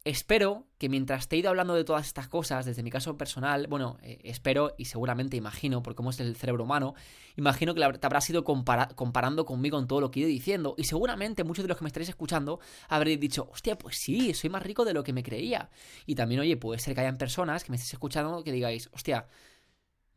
espero 0.04 0.66
que 0.78 0.88
mientras 0.88 1.28
te 1.28 1.36
he 1.36 1.38
ido 1.38 1.50
hablando 1.50 1.74
de 1.74 1.84
todas 1.84 2.06
estas 2.06 2.28
cosas, 2.28 2.66
desde 2.66 2.82
mi 2.82 2.90
caso 2.90 3.16
personal, 3.16 3.66
bueno, 3.68 3.98
eh, 4.02 4.20
espero 4.24 4.74
y 4.76 4.86
seguramente 4.86 5.36
imagino, 5.36 5.82
por 5.82 5.94
cómo 5.94 6.10
es 6.10 6.20
el 6.20 6.34
cerebro 6.36 6.64
humano, 6.64 6.94
imagino 7.36 7.74
que 7.74 7.80
te 7.98 8.06
habrás 8.06 8.28
ido 8.28 8.42
comparando 8.44 9.44
conmigo 9.44 9.78
en 9.78 9.86
todo 9.86 10.00
lo 10.00 10.10
que 10.10 10.20
he 10.20 10.22
ido 10.22 10.28
diciendo. 10.28 10.74
Y 10.76 10.84
seguramente 10.84 11.44
muchos 11.44 11.64
de 11.64 11.68
los 11.68 11.78
que 11.78 11.84
me 11.84 11.88
estaréis 11.88 12.08
escuchando 12.08 12.58
habréis 12.88 13.20
dicho, 13.20 13.48
hostia, 13.52 13.78
pues 13.78 13.98
sí, 13.98 14.34
soy 14.34 14.50
más 14.50 14.62
rico 14.62 14.84
de 14.84 14.94
lo 14.94 15.04
que 15.04 15.12
me 15.12 15.22
creía. 15.22 15.70
Y 16.06 16.14
también, 16.14 16.40
oye, 16.40 16.56
puede 16.56 16.80
ser 16.80 16.94
que 16.94 17.02
hayan 17.02 17.18
personas 17.18 17.62
que 17.62 17.70
me 17.70 17.76
estéis 17.76 17.92
escuchando 17.92 18.42
que 18.42 18.52
digáis, 18.52 18.88
hostia, 18.92 19.26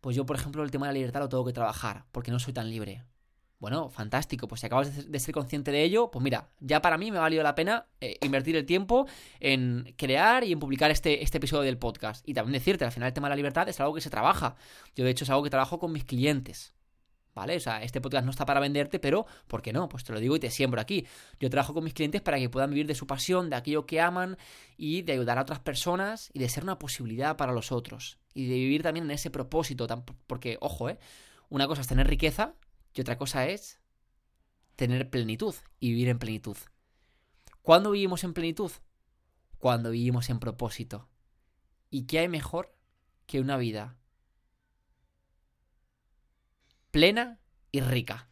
pues 0.01 0.15
yo, 0.15 0.25
por 0.25 0.35
ejemplo, 0.35 0.63
el 0.63 0.71
tema 0.71 0.87
de 0.87 0.93
la 0.93 0.97
libertad 0.99 1.21
lo 1.21 1.29
tengo 1.29 1.45
que 1.45 1.53
trabajar, 1.53 2.05
porque 2.11 2.31
no 2.31 2.39
soy 2.39 2.53
tan 2.53 2.69
libre. 2.69 3.03
Bueno, 3.57 3.89
fantástico, 3.89 4.47
pues 4.47 4.61
si 4.61 4.67
acabas 4.67 5.09
de 5.09 5.19
ser 5.19 5.33
consciente 5.33 5.71
de 5.71 5.81
ello, 5.81 6.11
pues 6.11 6.21
mira, 6.21 6.49
ya 6.59 6.81
para 6.81 6.97
mí 6.97 7.09
me 7.09 7.17
ha 7.17 7.21
valido 7.21 7.41
la 7.41 7.55
pena 7.55 7.87
eh, 7.99 8.17
invertir 8.21 8.55
el 8.57 8.65
tiempo 8.65 9.07
en 9.39 9.95
crear 9.97 10.43
y 10.43 10.51
en 10.51 10.59
publicar 10.59 10.91
este, 10.91 11.23
este 11.23 11.37
episodio 11.37 11.63
del 11.63 11.79
podcast. 11.79 12.27
Y 12.27 12.35
también 12.35 12.53
decirte, 12.53 12.85
al 12.85 12.91
final 12.91 13.07
el 13.07 13.13
tema 13.13 13.27
de 13.27 13.31
la 13.31 13.37
libertad 13.37 13.67
es 13.67 13.79
algo 13.79 13.95
que 13.95 14.01
se 14.01 14.11
trabaja. 14.11 14.55
Yo 14.95 15.03
de 15.03 15.09
hecho 15.09 15.23
es 15.23 15.31
algo 15.31 15.41
que 15.41 15.49
trabajo 15.49 15.79
con 15.79 15.91
mis 15.91 16.03
clientes. 16.03 16.74
¿Vale? 17.35 17.57
O 17.57 17.59
sea, 17.59 17.83
este 17.83 17.99
podcast 17.99 18.23
no 18.23 18.31
está 18.31 18.45
para 18.45 18.61
venderte, 18.61 18.97
pero 18.97 19.25
¿por 19.47 19.61
qué 19.61 19.73
no? 19.73 19.89
Pues 19.89 20.05
te 20.05 20.13
lo 20.13 20.21
digo 20.21 20.37
y 20.37 20.39
te 20.39 20.49
siembro 20.49 20.79
aquí. 20.79 21.05
Yo 21.37 21.49
trabajo 21.49 21.73
con 21.73 21.83
mis 21.83 21.93
clientes 21.93 22.21
para 22.21 22.39
que 22.39 22.49
puedan 22.49 22.69
vivir 22.69 22.87
de 22.87 22.95
su 22.95 23.07
pasión, 23.07 23.49
de 23.49 23.57
aquello 23.57 23.85
que 23.85 23.99
aman 23.99 24.37
y 24.77 25.01
de 25.01 25.11
ayudar 25.11 25.37
a 25.37 25.41
otras 25.41 25.59
personas 25.59 26.29
y 26.33 26.39
de 26.39 26.47
ser 26.47 26.63
una 26.63 26.79
posibilidad 26.79 27.35
para 27.35 27.51
los 27.51 27.73
otros. 27.73 28.19
Y 28.33 28.47
de 28.47 28.55
vivir 28.55 28.83
también 28.83 29.05
en 29.05 29.11
ese 29.11 29.29
propósito, 29.31 29.85
porque, 30.27 30.57
ojo, 30.61 30.89
¿eh? 30.89 30.97
Una 31.49 31.67
cosa 31.67 31.81
es 31.81 31.87
tener 31.87 32.07
riqueza 32.07 32.55
y 32.93 33.01
otra 33.01 33.17
cosa 33.17 33.45
es 33.47 33.81
tener 34.77 35.09
plenitud 35.09 35.55
y 35.81 35.89
vivir 35.89 36.07
en 36.07 36.19
plenitud. 36.19 36.57
¿Cuándo 37.61 37.91
vivimos 37.91 38.23
en 38.23 38.33
plenitud? 38.33 38.71
Cuando 39.57 39.91
vivimos 39.91 40.29
en 40.29 40.39
propósito. 40.39 41.09
¿Y 41.89 42.03
qué 42.03 42.19
hay 42.19 42.29
mejor 42.29 42.73
que 43.25 43.41
una 43.41 43.57
vida 43.57 43.97
plena 46.95 47.41
y 47.73 47.81
rica. 47.81 48.29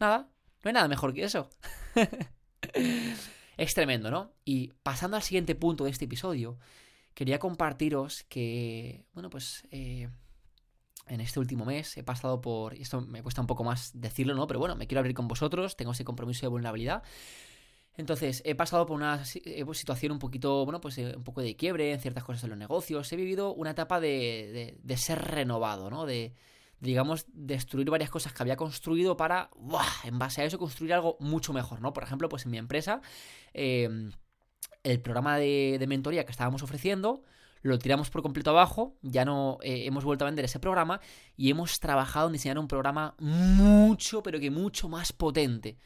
Nada, 0.00 0.30
no 0.64 0.68
hay 0.70 0.72
nada 0.72 0.88
mejor 0.88 1.12
que 1.12 1.22
eso. 1.22 1.50
es 3.58 3.74
tremendo, 3.74 4.10
¿no? 4.10 4.32
Y 4.46 4.68
pasando 4.82 5.18
al 5.18 5.22
siguiente 5.22 5.54
punto 5.54 5.84
de 5.84 5.90
este 5.90 6.06
episodio, 6.06 6.58
quería 7.12 7.38
compartiros 7.38 8.22
que, 8.22 9.04
bueno, 9.12 9.28
pues 9.28 9.68
eh, 9.70 10.08
en 11.08 11.20
este 11.20 11.40
último 11.40 11.66
mes 11.66 11.94
he 11.98 12.02
pasado 12.02 12.40
por, 12.40 12.74
y 12.74 12.80
esto 12.80 13.02
me 13.02 13.22
cuesta 13.22 13.42
un 13.42 13.46
poco 13.46 13.64
más 13.64 13.90
decirlo, 13.92 14.34
¿no? 14.34 14.46
Pero 14.46 14.60
bueno, 14.60 14.74
me 14.74 14.86
quiero 14.86 15.00
abrir 15.00 15.14
con 15.14 15.28
vosotros, 15.28 15.76
tengo 15.76 15.92
ese 15.92 16.06
compromiso 16.06 16.46
de 16.46 16.48
vulnerabilidad. 16.48 17.02
Entonces, 17.98 18.40
he 18.46 18.54
pasado 18.54 18.86
por 18.86 18.96
una 18.96 19.22
eh, 19.44 19.62
pues, 19.66 19.76
situación 19.76 20.12
un 20.12 20.18
poquito, 20.18 20.64
bueno, 20.64 20.80
pues 20.80 20.96
eh, 20.96 21.12
un 21.14 21.24
poco 21.24 21.42
de 21.42 21.54
quiebre 21.54 21.92
en 21.92 22.00
ciertas 22.00 22.24
cosas 22.24 22.40
de 22.40 22.48
los 22.48 22.56
negocios. 22.56 23.12
He 23.12 23.16
vivido 23.16 23.52
una 23.52 23.72
etapa 23.72 24.00
de, 24.00 24.78
de 24.82 24.96
ser 24.96 25.18
renovado, 25.18 25.90
¿no? 25.90 26.06
De, 26.06 26.32
digamos, 26.80 27.26
destruir 27.32 27.90
varias 27.90 28.10
cosas 28.10 28.32
que 28.32 28.42
había 28.42 28.56
construido 28.56 29.16
para, 29.16 29.50
en 30.04 30.18
base 30.18 30.42
a 30.42 30.44
eso, 30.44 30.58
construir 30.58 30.92
algo 30.94 31.16
mucho 31.20 31.52
mejor, 31.52 31.80
¿no? 31.80 31.92
Por 31.92 32.04
ejemplo, 32.04 32.28
pues 32.28 32.44
en 32.44 32.52
mi 32.52 32.58
empresa, 32.58 33.00
em, 33.52 34.12
el 34.84 35.00
programa 35.00 35.38
de, 35.38 35.84
mentoría 35.88 36.24
que 36.24 36.32
estábamos 36.32 36.62
ofreciendo, 36.62 37.22
lo 37.62 37.78
tiramos 37.78 38.10
por 38.10 38.22
completo 38.22 38.50
abajo, 38.50 38.96
ya 39.02 39.24
no 39.24 39.58
eh, 39.62 39.86
hemos 39.86 40.04
vuelto 40.04 40.24
a 40.24 40.28
vender 40.28 40.44
ese 40.44 40.60
programa 40.60 41.00
y 41.36 41.50
hemos 41.50 41.80
trabajado 41.80 42.28
en 42.28 42.34
diseñar 42.34 42.58
un 42.58 42.68
programa 42.68 43.16
mucho, 43.18 44.22
pero 44.22 44.38
que 44.38 44.50
mucho 44.50 44.88
más 44.88 45.12
potente 45.12 45.76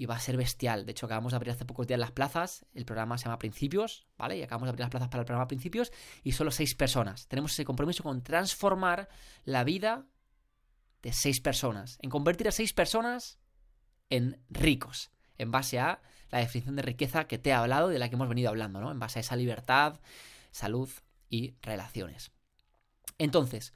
y 0.00 0.06
va 0.06 0.16
a 0.16 0.18
ser 0.18 0.38
bestial. 0.38 0.86
De 0.86 0.92
hecho, 0.92 1.04
acabamos 1.04 1.32
de 1.32 1.36
abrir 1.36 1.52
hace 1.52 1.66
pocos 1.66 1.86
días 1.86 2.00
las 2.00 2.10
plazas. 2.10 2.64
El 2.72 2.86
programa 2.86 3.18
se 3.18 3.24
llama 3.26 3.38
Principios, 3.38 4.06
¿vale? 4.16 4.38
Y 4.38 4.42
acabamos 4.42 4.64
de 4.64 4.70
abrir 4.70 4.80
las 4.80 4.88
plazas 4.88 5.10
para 5.10 5.20
el 5.20 5.26
programa 5.26 5.46
Principios 5.46 5.92
y 6.24 6.32
solo 6.32 6.50
seis 6.50 6.74
personas. 6.74 7.28
Tenemos 7.28 7.52
ese 7.52 7.66
compromiso 7.66 8.02
con 8.02 8.22
transformar 8.22 9.10
la 9.44 9.62
vida 9.62 10.06
de 11.02 11.12
seis 11.12 11.42
personas, 11.42 11.98
en 12.00 12.08
convertir 12.08 12.48
a 12.48 12.50
seis 12.50 12.72
personas 12.72 13.40
en 14.08 14.42
ricos, 14.48 15.10
en 15.36 15.50
base 15.50 15.78
a 15.78 16.00
la 16.30 16.38
definición 16.38 16.76
de 16.76 16.82
riqueza 16.82 17.26
que 17.26 17.36
te 17.36 17.50
he 17.50 17.52
hablado, 17.52 17.88
de 17.88 17.98
la 17.98 18.08
que 18.08 18.14
hemos 18.14 18.30
venido 18.30 18.48
hablando, 18.48 18.80
¿no? 18.80 18.90
En 18.90 18.98
base 18.98 19.18
a 19.18 19.20
esa 19.20 19.36
libertad, 19.36 20.00
salud 20.50 20.88
y 21.28 21.56
relaciones. 21.60 22.32
Entonces, 23.18 23.74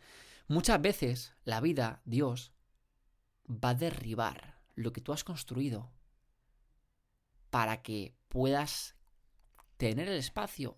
muchas 0.48 0.80
veces 0.80 1.34
la 1.44 1.60
vida, 1.60 2.00
Dios, 2.06 2.54
va 3.46 3.68
a 3.68 3.74
derribar 3.74 4.62
lo 4.74 4.94
que 4.94 5.02
tú 5.02 5.12
has 5.12 5.22
construido 5.22 5.92
para 7.54 7.82
que 7.82 8.16
puedas 8.30 8.96
tener 9.76 10.08
el 10.08 10.18
espacio 10.18 10.76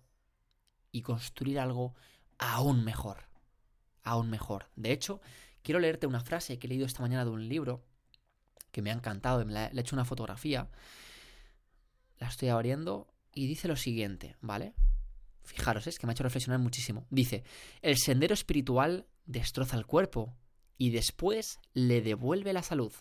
y 0.91 1.01
construir 1.01 1.59
algo 1.59 1.95
aún 2.37 2.83
mejor. 2.83 3.23
Aún 4.03 4.29
mejor. 4.29 4.69
De 4.75 4.91
hecho, 4.91 5.19
quiero 5.63 5.79
leerte 5.79 6.05
una 6.05 6.19
frase 6.19 6.59
que 6.59 6.67
he 6.67 6.69
leído 6.69 6.85
esta 6.85 7.01
mañana 7.01 7.25
de 7.25 7.31
un 7.31 7.49
libro 7.49 7.83
que 8.69 8.83
me 8.83 8.91
ha 8.91 8.93
encantado, 8.93 9.43
le 9.43 9.59
he 9.59 9.79
hecho 9.79 9.95
una 9.95 10.05
fotografía. 10.05 10.69
La 12.19 12.27
estoy 12.27 12.49
abriendo 12.49 13.11
y 13.33 13.47
dice 13.47 13.67
lo 13.67 13.75
siguiente, 13.75 14.35
¿vale? 14.41 14.75
Fijaros, 15.41 15.87
es 15.87 15.97
que 15.97 16.05
me 16.05 16.11
ha 16.11 16.13
hecho 16.13 16.21
reflexionar 16.21 16.59
muchísimo. 16.59 17.07
Dice, 17.09 17.43
el 17.81 17.97
sendero 17.97 18.35
espiritual 18.35 19.07
destroza 19.25 19.77
el 19.77 19.87
cuerpo 19.87 20.35
y 20.77 20.91
después 20.91 21.59
le 21.73 22.03
devuelve 22.03 22.53
la 22.53 22.61
salud. 22.61 22.93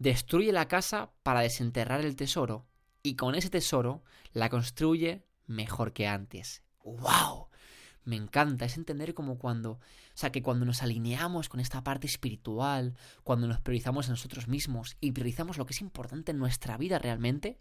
Destruye 0.00 0.50
la 0.50 0.66
casa 0.66 1.12
para 1.22 1.42
desenterrar 1.42 2.00
el 2.00 2.16
tesoro 2.16 2.66
y 3.06 3.14
con 3.14 3.36
ese 3.36 3.50
tesoro 3.50 4.02
la 4.32 4.48
construye 4.48 5.24
mejor 5.46 5.92
que 5.92 6.08
antes. 6.08 6.64
¡Wow! 6.82 7.46
Me 8.04 8.16
encanta, 8.16 8.64
es 8.64 8.76
entender 8.76 9.14
como 9.14 9.38
cuando, 9.38 9.72
o 9.72 9.80
sea, 10.14 10.32
que 10.32 10.42
cuando 10.42 10.64
nos 10.64 10.82
alineamos 10.82 11.48
con 11.48 11.60
esta 11.60 11.84
parte 11.84 12.08
espiritual, 12.08 12.96
cuando 13.22 13.46
nos 13.46 13.60
priorizamos 13.60 14.08
a 14.08 14.10
nosotros 14.10 14.48
mismos 14.48 14.96
y 15.00 15.12
priorizamos 15.12 15.56
lo 15.56 15.66
que 15.66 15.72
es 15.72 15.80
importante 15.80 16.32
en 16.32 16.38
nuestra 16.38 16.76
vida 16.78 16.98
realmente, 16.98 17.60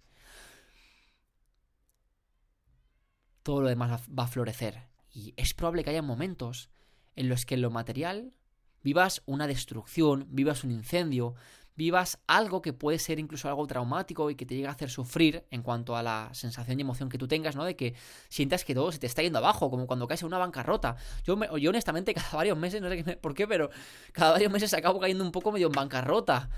todo 3.44 3.62
lo 3.62 3.70
demás 3.70 4.02
va 4.08 4.24
a 4.24 4.28
florecer. 4.28 4.88
Y 5.12 5.36
es 5.38 5.54
probable 5.54 5.84
que 5.84 5.92
haya 5.92 6.02
momentos 6.02 6.72
en 7.16 7.30
los 7.30 7.46
que 7.46 7.54
en 7.54 7.62
lo 7.62 7.70
material 7.70 8.36
vivas 8.84 9.22
una 9.28 9.46
destrucción, 9.46 10.28
vivas 10.30 10.64
un 10.64 10.72
incendio, 10.72 11.36
vivas 11.76 12.20
algo 12.28 12.62
que 12.62 12.74
puede 12.74 13.00
ser 13.00 13.20
incluso 13.20 13.48
algo 13.48 13.68
traumático 13.68 14.30
y 14.30 14.36
que 14.36 14.46
te 14.46 14.56
llegue 14.56 14.68
a 14.68 14.72
hacer 14.72 14.90
sufrir 14.90 15.46
en 15.52 15.62
cuanto 15.62 15.96
a 15.96 16.04
la 16.04 16.30
sensación 16.34 16.80
y 16.80 16.82
emoción 16.82 17.10
que 17.10 17.18
tú 17.18 17.28
tengas, 17.28 17.56
¿no? 17.56 17.66
De 17.66 17.76
que 17.76 17.94
sientas 18.30 18.64
que 18.64 18.74
todo 18.74 18.92
se 18.92 19.00
te 19.00 19.08
está 19.08 19.22
yendo 19.22 19.40
abajo, 19.40 19.70
como 19.70 19.86
cuando 19.86 20.08
caes 20.08 20.22
en 20.22 20.28
una 20.28 20.38
bancarrota. 20.38 20.96
Yo, 21.24 21.38
yo 21.58 21.70
honestamente 21.70 22.14
cada 22.16 22.32
varios 22.32 22.58
meses, 22.58 22.82
no 22.82 22.90
sé 22.90 23.18
por 23.18 23.34
qué, 23.34 23.48
pero 23.48 23.70
cada 24.12 24.32
varios 24.32 24.52
meses 24.52 24.74
acabo 24.74 25.00
cayendo 25.00 25.24
un 25.24 25.32
poco 25.32 25.52
medio 25.52 25.68
en 25.68 25.74
bancarrota. 25.74 26.50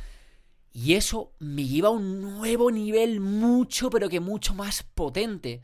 Y 0.71 0.93
eso 0.93 1.33
me 1.39 1.65
lleva 1.65 1.87
a 1.87 1.91
un 1.91 2.21
nuevo 2.21 2.69
nivel 2.69 3.19
mucho, 3.19 3.89
pero 3.89 4.09
que 4.09 4.19
mucho 4.19 4.53
más 4.53 4.83
potente. 4.83 5.61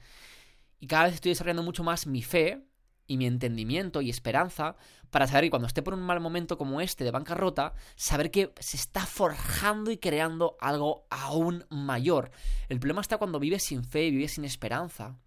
Y 0.80 0.88
cada 0.88 1.06
vez 1.06 1.16
estoy 1.16 1.30
desarrollando 1.30 1.64
mucho 1.64 1.84
más 1.84 2.08
mi 2.08 2.24
fe 2.24 2.64
y 3.08 3.18
mi 3.18 3.26
entendimiento 3.26 4.02
y 4.02 4.10
esperanza 4.10 4.76
para 5.10 5.28
saber 5.28 5.46
que 5.46 5.50
cuando 5.52 5.68
esté 5.68 5.82
por 5.82 5.94
un 5.94 6.02
mal 6.02 6.20
momento 6.20 6.58
como 6.58 6.82
este 6.82 7.04
de 7.04 7.12
bancarrota, 7.12 7.74
saber 7.96 8.32
que 8.32 8.54
se 8.60 8.78
está 8.78 9.06
forjando 9.06 9.92
y 9.92 9.98
creando 9.98 10.58
algo 10.60 11.06
aún 11.10 11.66
mayor. 11.70 12.32
El 12.70 12.80
problema 12.80 13.02
está 13.02 13.18
cuando 13.18 13.40
vives 13.40 13.64
sin 13.64 13.84
fe 13.84 14.06
y 14.06 14.12
vives 14.12 14.34
sin 14.34 14.46
esperanza. 14.46 15.18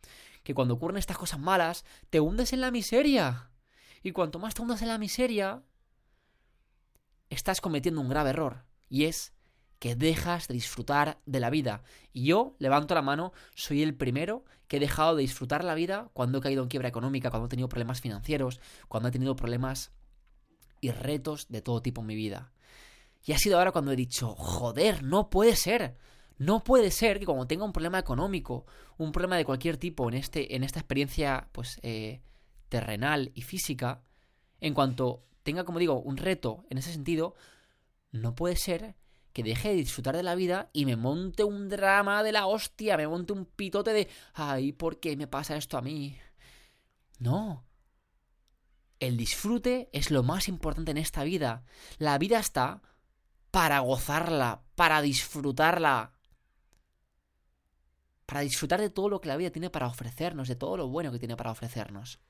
Que 0.43 0.55
cuando 0.55 0.75
ocurren 0.75 0.97
estas 0.97 1.19
cosas 1.19 1.39
malas, 1.39 1.85
te 2.11 2.21
hundes 2.21 2.53
en 2.53 2.61
la 2.61 2.71
miseria. 2.71 3.51
Y 4.03 4.13
cuanto 4.13 4.39
más 4.39 4.55
te 4.55 4.63
hundas 4.63 4.83
en 4.83 4.89
la 4.89 4.99
miseria, 4.99 5.63
estás 7.31 7.61
cometiendo 7.61 8.01
un 8.01 8.09
grave 8.09 8.31
error. 8.31 8.65
Y 8.89 9.05
es 9.05 9.36
que 9.79 9.95
dejas 9.95 10.49
de 10.49 10.55
disfrutar 10.55 11.19
de 11.27 11.41
la 11.41 11.51
vida. 11.51 11.83
Y 12.13 12.25
yo, 12.25 12.57
levanto 12.59 12.95
la 12.95 13.03
mano, 13.03 13.33
soy 13.55 13.83
el 13.83 13.95
primero 13.95 14.45
que 14.69 14.79
he 14.79 14.81
dejado 14.81 15.17
de 15.17 15.23
disfrutar 15.23 15.65
la 15.65 15.75
vida 15.75 16.11
cuando 16.13 16.39
he 16.39 16.41
caído 16.41 16.63
en 16.63 16.69
quiebra 16.69 16.89
económica, 16.89 17.31
cuando 17.31 17.47
he 17.47 17.51
tenido 17.51 17.69
problemas 17.69 18.01
financieros, 18.01 18.61
cuando 18.89 19.09
he 19.09 19.13
tenido 19.13 19.37
problemas 19.37 19.93
y 20.81 20.91
retos 20.91 21.49
de 21.49 21.63
todo 21.63 21.83
tipo 21.83 22.01
en 22.01 22.07
mi 22.07 22.15
vida. 22.15 22.53
Y 23.25 23.33
ha 23.33 23.39
sido 23.39 23.59
ahora 23.59 23.73
cuando 23.73 23.93
he 23.93 23.97
dicho, 23.97 24.35
joder, 24.37 25.03
no 25.03 25.31
puede 25.31 25.57
ser. 25.57 25.97
No 26.39 26.63
puede 26.63 26.91
ser 26.91 27.19
que 27.19 27.27
cuando 27.27 27.47
tenga 27.47 27.65
un 27.65 27.73
problema 27.73 27.99
económico, 27.99 28.67
un 28.99 29.11
problema 29.11 29.37
de 29.37 29.45
cualquier 29.45 29.79
tipo 29.79 30.09
en, 30.09 30.15
este, 30.15 30.55
en 30.55 30.65
esta 30.65 30.81
experiencia 30.81 31.49
pues, 31.53 31.81
eh, 31.83 32.21
terrenal 32.69 33.33
y 33.35 33.43
física, 33.43 34.03
en 34.61 34.75
cuanto 34.75 35.25
tenga, 35.43 35.65
como 35.65 35.79
digo, 35.79 36.01
un 36.01 36.17
reto 36.17 36.65
en 36.71 36.79
ese 36.79 36.93
sentido, 36.93 37.35
no 38.13 38.35
puede 38.35 38.57
ser 38.57 38.97
que 39.37 39.43
deje 39.43 39.69
de 39.69 39.75
disfrutar 39.75 40.17
de 40.17 40.23
la 40.23 40.35
vida 40.35 40.71
y 40.73 40.87
me 40.87 40.97
monte 40.97 41.45
un 41.45 41.69
drama 41.69 42.23
de 42.23 42.33
la 42.33 42.47
hostia, 42.47 42.97
me 42.97 43.07
monte 43.07 43.35
un 43.35 43.45
pitote 43.45 43.93
de, 43.93 44.09
ay, 44.33 44.73
¿por 44.73 44.99
qué 44.99 45.15
me 45.15 45.27
pasa 45.27 45.59
esto 45.59 45.77
a 45.77 45.83
mí? 45.83 46.19
No. 47.19 47.63
El 48.99 49.19
disfrute 49.19 49.91
es 49.93 50.11
lo 50.11 50.23
más 50.23 50.49
importante 50.49 50.91
en 50.91 50.97
esta 50.97 51.23
vida. 51.23 51.67
La 51.99 52.17
vida 52.17 52.39
está 52.39 52.81
para 53.51 53.81
gozarla, 53.81 54.63
para 54.75 55.03
disfrutarla. 55.03 56.15
Para 58.25 58.41
disfrutar 58.41 58.81
de 58.81 58.89
todo 58.89 59.11
lo 59.11 59.21
que 59.21 59.29
la 59.29 59.37
vida 59.37 59.51
tiene 59.51 59.69
para 59.69 59.87
ofrecernos, 59.87 60.49
de 60.49 60.57
todo 60.57 60.79
lo 60.79 60.89
bueno 60.89 61.13
que 61.13 61.19
tiene 61.19 61.37
para 61.37 61.51
ofrecernos. 61.51 62.21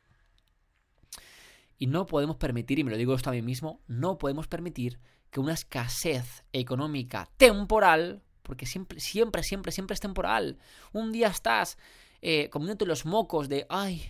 Y 1.79 1.87
no 1.87 2.07
podemos 2.07 2.37
permitir, 2.37 2.79
y 2.79 2.85
me 2.85 2.91
lo 2.91 2.97
digo 2.97 3.15
esto 3.15 3.31
a 3.31 3.33
mí 3.33 3.43
mismo, 3.43 3.81
no 3.87 4.19
podemos 4.19 4.49
permitir 4.49 4.99
que 5.31 5.41
una 5.41 5.53
escasez 5.53 6.45
económica 6.53 7.29
temporal, 7.37 8.23
porque 8.43 8.67
siempre, 8.67 9.01
siempre, 9.01 9.43
siempre, 9.43 9.73
siempre 9.73 9.95
es 9.95 10.01
temporal. 10.01 10.59
Un 10.93 11.13
día 11.13 11.29
estás 11.29 11.79
eh, 12.23 12.49
comiéndote 12.51 12.87
los 12.87 13.05
mocos 13.05 13.49
de, 13.49 13.67
ay, 13.69 14.03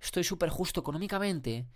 estoy 0.00 0.24
súper 0.24 0.48
justo 0.48 0.80
económicamente, 0.80 1.66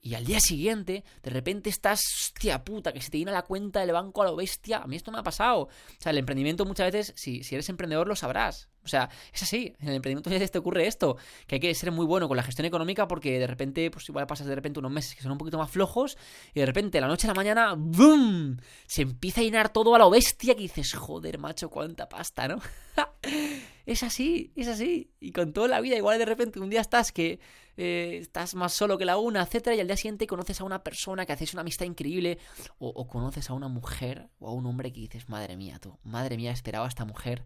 y 0.00 0.14
al 0.14 0.24
día 0.24 0.38
siguiente, 0.40 1.04
de 1.22 1.30
repente 1.30 1.68
estás, 1.68 2.00
hostia 2.00 2.64
puta, 2.64 2.92
que 2.92 3.00
se 3.00 3.10
te 3.10 3.18
llena 3.18 3.32
la 3.32 3.42
cuenta 3.42 3.80
del 3.80 3.92
banco 3.92 4.22
a 4.22 4.26
lo 4.26 4.36
bestia. 4.36 4.78
A 4.78 4.86
mí 4.86 4.96
esto 4.96 5.10
me 5.10 5.18
ha 5.18 5.22
pasado. 5.22 5.62
O 5.62 5.70
sea, 5.98 6.10
el 6.10 6.18
emprendimiento 6.18 6.64
muchas 6.64 6.92
veces, 6.92 7.12
si, 7.16 7.42
si 7.42 7.54
eres 7.56 7.68
emprendedor, 7.68 8.06
lo 8.06 8.14
sabrás. 8.14 8.68
O 8.84 8.88
sea, 8.88 9.10
es 9.32 9.42
así. 9.42 9.74
En 9.80 9.88
el 9.88 9.96
emprendimiento 9.96 10.30
muchas 10.30 10.40
veces 10.40 10.52
te 10.52 10.58
ocurre 10.58 10.86
esto, 10.86 11.16
que 11.48 11.56
hay 11.56 11.60
que 11.60 11.74
ser 11.74 11.90
muy 11.90 12.06
bueno 12.06 12.28
con 12.28 12.36
la 12.36 12.44
gestión 12.44 12.66
económica 12.66 13.08
porque 13.08 13.40
de 13.40 13.48
repente, 13.48 13.90
pues 13.90 14.08
igual 14.08 14.28
pasas 14.28 14.46
de 14.46 14.54
repente 14.54 14.78
unos 14.78 14.92
meses 14.92 15.16
que 15.16 15.22
son 15.22 15.32
un 15.32 15.38
poquito 15.38 15.58
más 15.58 15.70
flojos 15.70 16.16
y 16.54 16.60
de 16.60 16.66
repente, 16.66 17.00
la 17.00 17.08
noche 17.08 17.26
a 17.26 17.30
la 17.30 17.34
mañana, 17.34 17.74
¡boom! 17.76 18.58
Se 18.86 19.02
empieza 19.02 19.40
a 19.40 19.44
llenar 19.44 19.72
todo 19.72 19.94
a 19.96 19.98
lo 19.98 20.08
bestia 20.08 20.54
que 20.54 20.62
dices, 20.62 20.94
joder, 20.94 21.38
macho, 21.38 21.68
cuánta 21.68 22.08
pasta, 22.08 22.46
¿no? 22.46 22.60
es 23.86 24.02
así, 24.02 24.52
es 24.56 24.66
así. 24.66 25.12
Y 25.20 25.32
con 25.32 25.52
toda 25.52 25.68
la 25.68 25.80
vida, 25.80 25.96
igual 25.96 26.18
de 26.18 26.24
repente 26.24 26.58
un 26.58 26.68
día 26.68 26.80
estás 26.80 27.12
que 27.12 27.38
eh, 27.76 28.18
estás 28.20 28.54
más 28.56 28.72
solo 28.72 28.98
que 28.98 29.04
la 29.04 29.16
una, 29.16 29.42
etcétera, 29.42 29.76
y 29.76 29.80
al 29.80 29.86
día 29.86 29.96
siguiente 29.96 30.26
conoces 30.26 30.60
a 30.60 30.64
una 30.64 30.82
persona 30.82 31.24
que 31.24 31.32
haces 31.32 31.52
una 31.54 31.60
amistad 31.60 31.86
increíble, 31.86 32.38
o, 32.78 33.06
conoces 33.06 33.48
a 33.48 33.54
una 33.54 33.68
mujer 33.68 34.28
o 34.40 34.48
a 34.48 34.52
un 34.52 34.66
hombre 34.66 34.92
que 34.92 35.00
dices, 35.00 35.28
madre 35.28 35.56
mía, 35.56 35.78
tú, 35.80 35.96
madre 36.02 36.36
mía, 36.36 36.50
esperaba 36.50 36.86
a 36.86 36.88
esta 36.88 37.04
mujer 37.04 37.44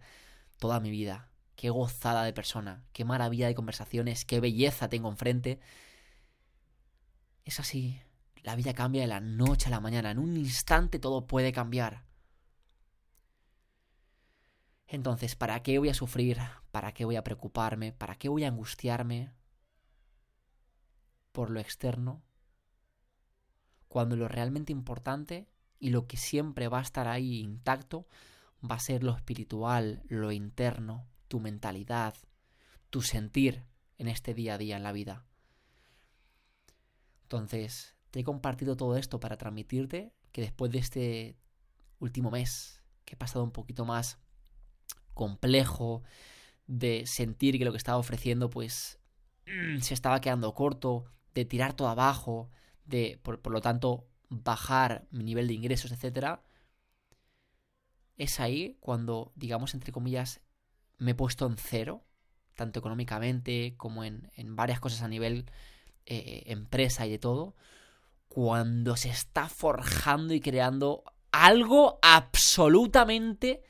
toda 0.59 0.81
mi 0.81 0.90
vida. 0.90 1.29
Qué 1.57 1.68
gozada 1.68 2.24
de 2.24 2.33
persona, 2.33 2.85
qué 2.94 3.05
maravilla 3.05 3.46
de 3.46 3.55
conversaciones, 3.55 4.24
qué 4.24 4.40
belleza 4.40 4.88
tengo 4.88 5.11
enfrente. 5.11 5.61
Es 7.44 7.61
así, 7.61 8.00
la 8.42 8.57
vida 8.57 8.72
cambia 8.72 9.03
de 9.03 9.09
la 9.09 9.20
noche 9.20 9.66
a 9.66 9.70
la 9.70 9.81
mañana, 9.81 10.11
en 10.11 10.18
un 10.18 10.38
instante 10.38 10.98
todo 10.98 11.26
puede 11.26 11.53
cambiar. 11.53 12.10
Entonces, 14.90 15.37
¿para 15.37 15.62
qué 15.62 15.79
voy 15.79 15.88
a 15.88 15.94
sufrir? 15.94 16.38
¿Para 16.70 16.92
qué 16.92 17.05
voy 17.05 17.16
a 17.16 17.24
preocuparme? 17.24 17.92
¿Para 17.92 18.16
qué 18.16 18.29
voy 18.29 18.44
a 18.44 18.48
angustiarme? 18.48 19.33
por 21.33 21.50
lo 21.50 21.61
externo, 21.61 22.22
cuando 23.88 24.16
lo 24.16 24.29
realmente 24.29 24.72
importante 24.72 25.48
y 25.79 25.90
lo 25.90 26.07
que 26.07 26.16
siempre 26.16 26.68
va 26.68 26.79
a 26.79 26.83
estar 26.83 27.09
ahí 27.09 27.40
intacto 27.40 28.07
va 28.68 28.76
a 28.76 28.81
ser 28.81 29.03
lo 29.03 29.14
espiritual, 29.14 30.03
lo 30.09 30.33
interno, 30.33 31.07
tu 31.29 31.40
mentalidad, 31.40 32.14
tu 32.90 33.03
sentir 33.03 33.64
en 33.98 34.09
este 34.09 34.35
día 34.35 34.55
a 34.55 34.59
día 34.59 34.76
en 34.76 34.83
la 34.83 34.92
vida. 34.92 35.24
Entonces, 37.22 37.96
te 38.11 38.20
he 38.20 38.24
compartido 38.24 38.76
todo 38.76 38.96
esto 38.96 39.20
para 39.20 39.38
transmitirte 39.38 40.12
que 40.33 40.42
después 40.42 40.70
de 40.72 40.79
este 40.79 41.38
último 42.00 42.31
mes, 42.31 42.83
que 43.05 43.14
he 43.14 43.18
pasado 43.18 43.44
un 43.44 43.53
poquito 43.53 43.85
más 43.85 44.18
complejo, 45.20 46.02
de 46.66 47.04
sentir 47.06 47.59
que 47.59 47.66
lo 47.66 47.72
que 47.72 47.76
estaba 47.76 47.98
ofreciendo 47.98 48.48
pues 48.48 48.98
se 49.80 49.92
estaba 49.92 50.22
quedando 50.22 50.54
corto, 50.54 51.04
de 51.35 51.44
tirar 51.44 51.74
todo 51.74 51.88
abajo, 51.88 52.50
de, 52.87 53.20
por, 53.22 53.46
lo 53.50 53.61
tanto, 53.61 54.06
bajar 54.30 55.06
mi 55.11 55.22
nivel 55.24 55.46
de 55.46 55.54
ingresos, 55.54 55.92
etcétera, 55.92 56.42
es 58.16 58.40
ahí 58.40 58.78
cuando, 58.80 59.33
digamos, 59.35 59.74
entre 59.74 59.92
comillas, 59.92 60.40
me 60.96 61.11
he 61.11 61.14
puesto 61.14 61.46
en 61.46 61.56
cero, 61.59 62.02
tanto 62.54 62.78
económicamente 62.78 63.74
como 63.76 64.02
en, 64.04 64.30
en 64.37 64.56
varias 64.56 64.80
cosas 64.80 65.02
a 65.02 65.09
nivel 65.09 65.44
eh, 66.06 66.44
empresa 66.46 67.06
y 67.06 67.11
de 67.11 67.18
todo, 67.18 67.54
cuando 68.28 68.96
se 68.96 69.11
está 69.11 69.48
forjando 69.48 70.33
y 70.33 70.40
creando 70.40 71.04
algo 71.30 71.98
absolutamente 72.00 73.62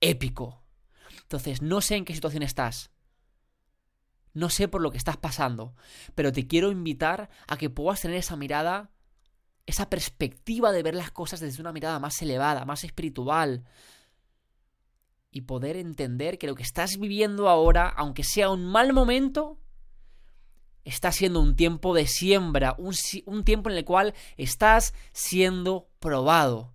épico. 0.00 0.62
Entonces, 1.28 1.60
no 1.60 1.82
sé 1.82 1.96
en 1.96 2.06
qué 2.06 2.14
situación 2.14 2.42
estás. 2.42 2.90
No 4.32 4.48
sé 4.48 4.66
por 4.66 4.80
lo 4.80 4.90
que 4.90 4.96
estás 4.96 5.18
pasando, 5.18 5.74
pero 6.14 6.32
te 6.32 6.46
quiero 6.46 6.70
invitar 6.70 7.28
a 7.46 7.58
que 7.58 7.68
puedas 7.68 8.00
tener 8.00 8.16
esa 8.16 8.34
mirada, 8.34 8.90
esa 9.66 9.90
perspectiva 9.90 10.72
de 10.72 10.82
ver 10.82 10.94
las 10.94 11.10
cosas 11.10 11.40
desde 11.40 11.60
una 11.60 11.72
mirada 11.72 11.98
más 11.98 12.22
elevada, 12.22 12.64
más 12.64 12.82
espiritual, 12.82 13.66
y 15.30 15.42
poder 15.42 15.76
entender 15.76 16.38
que 16.38 16.46
lo 16.46 16.54
que 16.54 16.62
estás 16.62 16.96
viviendo 16.98 17.50
ahora, 17.50 17.90
aunque 17.90 18.24
sea 18.24 18.48
un 18.48 18.64
mal 18.64 18.94
momento, 18.94 19.60
está 20.82 21.12
siendo 21.12 21.40
un 21.40 21.56
tiempo 21.56 21.94
de 21.94 22.06
siembra, 22.06 22.74
un, 22.78 22.94
un 23.26 23.44
tiempo 23.44 23.68
en 23.68 23.76
el 23.76 23.84
cual 23.84 24.14
estás 24.38 24.94
siendo 25.12 25.90
probado. 25.98 26.72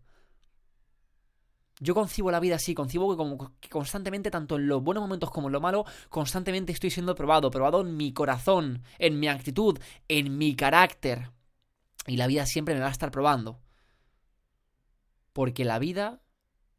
Yo 1.84 1.94
concibo 1.94 2.32
la 2.32 2.40
vida 2.40 2.56
así, 2.56 2.74
concibo 2.74 3.50
que, 3.60 3.68
constantemente, 3.68 4.32
tanto 4.32 4.56
en 4.56 4.68
los 4.68 4.82
buenos 4.82 5.02
momentos 5.02 5.30
como 5.30 5.50
en 5.50 5.52
lo 5.52 5.60
malo, 5.60 5.84
constantemente 6.08 6.72
estoy 6.72 6.90
siendo 6.90 7.14
probado, 7.14 7.52
probado 7.52 7.82
en 7.82 7.98
mi 7.98 8.14
corazón, 8.14 8.84
en 9.00 9.20
mi 9.20 9.28
actitud, 9.28 9.78
en 10.08 10.38
mi 10.38 10.56
carácter. 10.56 11.32
Y 12.08 12.16
la 12.16 12.28
vida 12.28 12.46
siempre 12.46 12.74
me 12.74 12.80
va 12.80 12.88
a 12.88 12.92
estar 12.92 13.12
probando. 13.12 13.60
Porque 15.34 15.66
la 15.66 15.78
vida, 15.78 16.22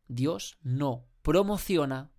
Dios 0.08 0.56
no 0.62 1.04
promociona, 1.20 2.10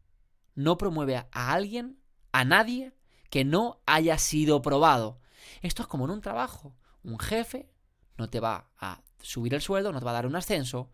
no 0.53 0.77
promueve 0.77 1.15
a 1.15 1.53
alguien, 1.53 1.99
a 2.33 2.45
nadie, 2.45 2.93
que 3.31 3.45
no 3.45 3.81
haya 3.87 4.19
sido 4.19 4.61
probado. 4.61 5.19
Esto 5.63 5.81
es 5.81 5.87
como 5.87 6.05
en 6.05 6.11
un 6.11 6.21
trabajo. 6.21 6.75
Un 7.01 7.17
jefe 7.17 7.67
no 8.15 8.29
te 8.29 8.39
va 8.39 8.69
a 8.77 9.01
subir 9.23 9.55
el 9.55 9.61
sueldo, 9.61 9.91
no 9.91 9.97
te 9.97 10.05
va 10.05 10.11
a 10.11 10.15
dar 10.15 10.27
un 10.27 10.35
ascenso, 10.35 10.91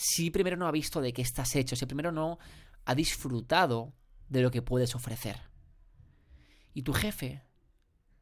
si 0.00 0.30
primero 0.30 0.56
no 0.56 0.68
ha 0.68 0.70
visto 0.70 1.00
de 1.00 1.12
qué 1.12 1.22
estás 1.22 1.56
hecho, 1.56 1.74
si 1.74 1.84
primero 1.84 2.12
no 2.12 2.38
ha 2.84 2.94
disfrutado 2.94 3.92
de 4.28 4.42
lo 4.42 4.52
que 4.52 4.62
puedes 4.62 4.94
ofrecer. 4.94 5.42
Y 6.72 6.82
tu 6.82 6.92
jefe, 6.92 7.42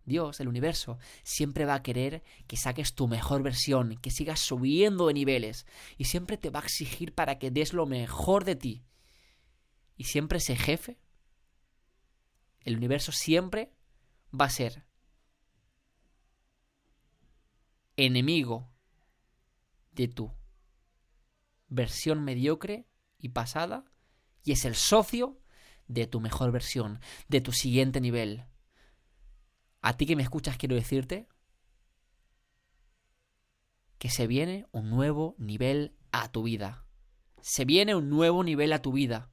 Dios, 0.06 0.40
el 0.40 0.48
universo, 0.48 0.98
siempre 1.22 1.66
va 1.66 1.74
a 1.74 1.82
querer 1.82 2.22
que 2.46 2.56
saques 2.56 2.94
tu 2.94 3.08
mejor 3.08 3.42
versión, 3.42 3.98
que 3.98 4.10
sigas 4.10 4.40
subiendo 4.40 5.08
de 5.08 5.12
niveles, 5.12 5.66
y 5.98 6.04
siempre 6.04 6.38
te 6.38 6.48
va 6.48 6.60
a 6.60 6.62
exigir 6.62 7.14
para 7.14 7.38
que 7.38 7.50
des 7.50 7.74
lo 7.74 7.84
mejor 7.84 8.44
de 8.44 8.56
ti. 8.56 8.82
Y 9.98 10.04
siempre 10.04 10.38
ese 10.38 10.56
jefe, 10.56 10.98
el 12.60 12.78
universo 12.78 13.12
siempre 13.12 13.70
va 14.32 14.46
a 14.46 14.50
ser 14.50 14.86
enemigo 17.98 18.66
de 19.92 20.08
tu 20.08 20.32
versión 21.68 22.24
mediocre 22.24 22.88
y 23.18 23.31
pasada 23.31 23.85
y 24.42 24.52
es 24.52 24.64
el 24.64 24.74
socio 24.74 25.40
de 25.88 26.07
tu 26.07 26.20
mejor 26.20 26.52
versión, 26.52 27.00
de 27.29 27.40
tu 27.40 27.52
siguiente 27.52 28.00
nivel. 28.00 28.46
A 29.81 29.96
ti 29.96 30.07
que 30.07 30.16
me 30.16 30.22
escuchas 30.22 30.57
quiero 30.57 30.74
decirte 30.74 31.29
que 33.98 34.11
se 34.11 34.26
viene 34.26 34.66
un 34.72 34.90
nuevo 34.90 35.35
nivel 35.38 35.96
a 36.12 36.31
tu 36.31 36.42
vida. 36.42 36.87
Se 37.40 37.64
viene 37.64 37.94
un 37.94 38.11
nuevo 38.11 38.42
nivel 38.44 38.72
a 38.72 38.83
tu 38.83 38.92
vida. 38.92 39.31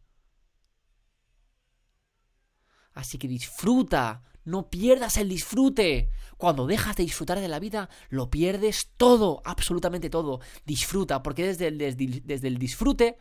Así 2.93 3.17
que 3.17 3.27
disfruta, 3.27 4.23
no 4.45 4.69
pierdas 4.69 5.17
el 5.17 5.29
disfrute. 5.29 6.09
Cuando 6.37 6.67
dejas 6.67 6.95
de 6.95 7.03
disfrutar 7.03 7.39
de 7.39 7.47
la 7.47 7.59
vida, 7.59 7.89
lo 8.09 8.29
pierdes 8.29 8.91
todo, 8.97 9.41
absolutamente 9.45 10.09
todo. 10.09 10.39
Disfruta, 10.65 11.23
porque 11.23 11.45
desde 11.45 11.67
el, 11.67 11.77
desde, 11.77 12.47
el 12.47 12.57
disfrute, 12.57 13.17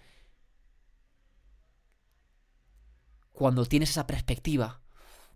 cuando 3.33 3.65
tienes 3.67 3.91
esa 3.91 4.07
perspectiva, 4.07 4.83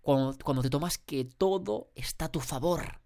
cuando, 0.00 0.36
cuando 0.44 0.62
te 0.62 0.70
tomas 0.70 0.98
que 0.98 1.24
todo 1.24 1.90
está 1.94 2.26
a 2.26 2.32
tu 2.32 2.40
favor 2.40 3.00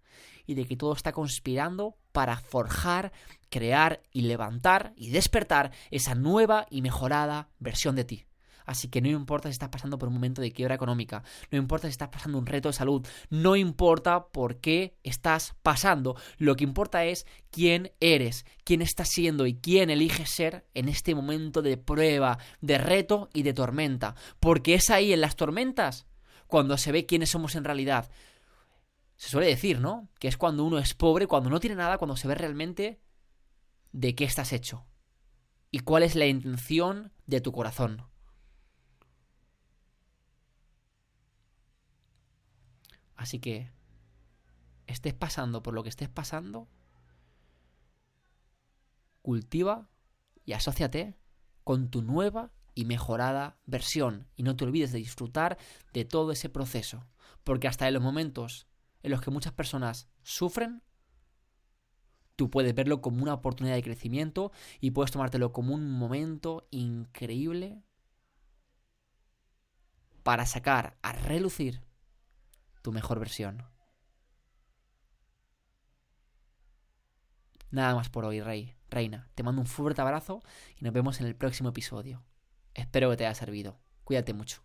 y 0.45 0.55
de 0.55 0.65
que 0.65 0.77
todo 0.77 0.93
está 0.93 1.11
conspirando 1.11 1.97
para 2.11 2.37
forjar, 2.37 3.11
crear 3.49 4.01
y 4.11 4.21
levantar 4.21 4.93
y 4.95 5.11
despertar 5.11 5.71
esa 5.91 6.15
nueva 6.15 6.67
y 6.69 6.81
mejorada 6.81 7.49
versión 7.59 7.95
de 7.95 8.05
ti. 8.05 8.25
Así 8.71 8.87
que 8.87 9.01
no 9.01 9.09
importa 9.09 9.49
si 9.49 9.51
estás 9.51 9.67
pasando 9.67 9.97
por 9.97 10.07
un 10.07 10.13
momento 10.13 10.41
de 10.41 10.53
quiebra 10.53 10.75
económica, 10.75 11.23
no 11.51 11.57
importa 11.57 11.87
si 11.87 11.91
estás 11.91 12.07
pasando 12.07 12.37
un 12.37 12.45
reto 12.45 12.69
de 12.69 12.73
salud, 12.73 13.05
no 13.29 13.57
importa 13.57 14.27
por 14.27 14.61
qué 14.61 14.97
estás 15.03 15.55
pasando, 15.61 16.15
lo 16.37 16.55
que 16.55 16.63
importa 16.63 17.03
es 17.03 17.25
quién 17.49 17.91
eres, 17.99 18.45
quién 18.63 18.81
estás 18.81 19.09
siendo 19.09 19.45
y 19.45 19.55
quién 19.55 19.89
eliges 19.89 20.29
ser 20.29 20.65
en 20.73 20.87
este 20.87 21.13
momento 21.13 21.61
de 21.61 21.75
prueba, 21.75 22.37
de 22.61 22.77
reto 22.77 23.29
y 23.33 23.43
de 23.43 23.53
tormenta. 23.53 24.15
Porque 24.39 24.75
es 24.75 24.89
ahí 24.89 25.11
en 25.11 25.19
las 25.19 25.35
tormentas 25.35 26.07
cuando 26.47 26.77
se 26.77 26.93
ve 26.93 27.05
quiénes 27.05 27.29
somos 27.29 27.55
en 27.55 27.65
realidad. 27.65 28.09
Se 29.17 29.27
suele 29.27 29.47
decir, 29.47 29.81
¿no? 29.81 30.07
Que 30.17 30.29
es 30.29 30.37
cuando 30.37 30.63
uno 30.63 30.79
es 30.79 30.93
pobre, 30.93 31.27
cuando 31.27 31.49
no 31.49 31.59
tiene 31.59 31.75
nada, 31.75 31.97
cuando 31.97 32.15
se 32.15 32.29
ve 32.29 32.35
realmente 32.35 33.01
de 33.91 34.15
qué 34.15 34.23
estás 34.23 34.53
hecho 34.53 34.85
y 35.71 35.79
cuál 35.79 36.03
es 36.03 36.15
la 36.15 36.25
intención 36.25 37.11
de 37.25 37.41
tu 37.41 37.51
corazón. 37.51 38.10
Así 43.21 43.37
que, 43.37 43.69
estés 44.87 45.13
pasando 45.13 45.61
por 45.61 45.75
lo 45.75 45.83
que 45.83 45.89
estés 45.89 46.09
pasando, 46.09 46.67
cultiva 49.21 49.91
y 50.43 50.53
asóciate 50.53 51.15
con 51.63 51.91
tu 51.91 52.01
nueva 52.01 52.51
y 52.73 52.85
mejorada 52.85 53.59
versión. 53.67 54.27
Y 54.35 54.41
no 54.41 54.55
te 54.55 54.65
olvides 54.65 54.91
de 54.91 54.97
disfrutar 54.97 55.59
de 55.93 56.03
todo 56.03 56.31
ese 56.31 56.49
proceso. 56.49 57.05
Porque 57.43 57.67
hasta 57.67 57.87
en 57.87 57.93
los 57.93 58.01
momentos 58.01 58.65
en 59.03 59.11
los 59.11 59.21
que 59.21 59.29
muchas 59.29 59.53
personas 59.53 60.09
sufren, 60.23 60.81
tú 62.35 62.49
puedes 62.49 62.73
verlo 62.73 63.01
como 63.01 63.21
una 63.21 63.35
oportunidad 63.35 63.75
de 63.75 63.83
crecimiento 63.83 64.51
y 64.79 64.91
puedes 64.91 65.11
tomártelo 65.11 65.53
como 65.53 65.75
un 65.75 65.91
momento 65.91 66.67
increíble 66.71 67.83
para 70.23 70.47
sacar 70.47 70.97
a 71.03 71.13
relucir 71.13 71.83
tu 72.81 72.91
mejor 72.91 73.19
versión. 73.19 73.63
Nada 77.69 77.95
más 77.95 78.09
por 78.09 78.25
hoy, 78.25 78.41
Rey, 78.41 78.75
Reina. 78.89 79.29
Te 79.35 79.43
mando 79.43 79.61
un 79.61 79.67
fuerte 79.67 80.01
abrazo 80.01 80.41
y 80.77 80.83
nos 80.83 80.93
vemos 80.93 81.21
en 81.21 81.27
el 81.27 81.35
próximo 81.35 81.69
episodio. 81.69 82.23
Espero 82.73 83.09
que 83.09 83.17
te 83.17 83.25
haya 83.25 83.35
servido. 83.35 83.79
Cuídate 84.03 84.33
mucho. 84.33 84.61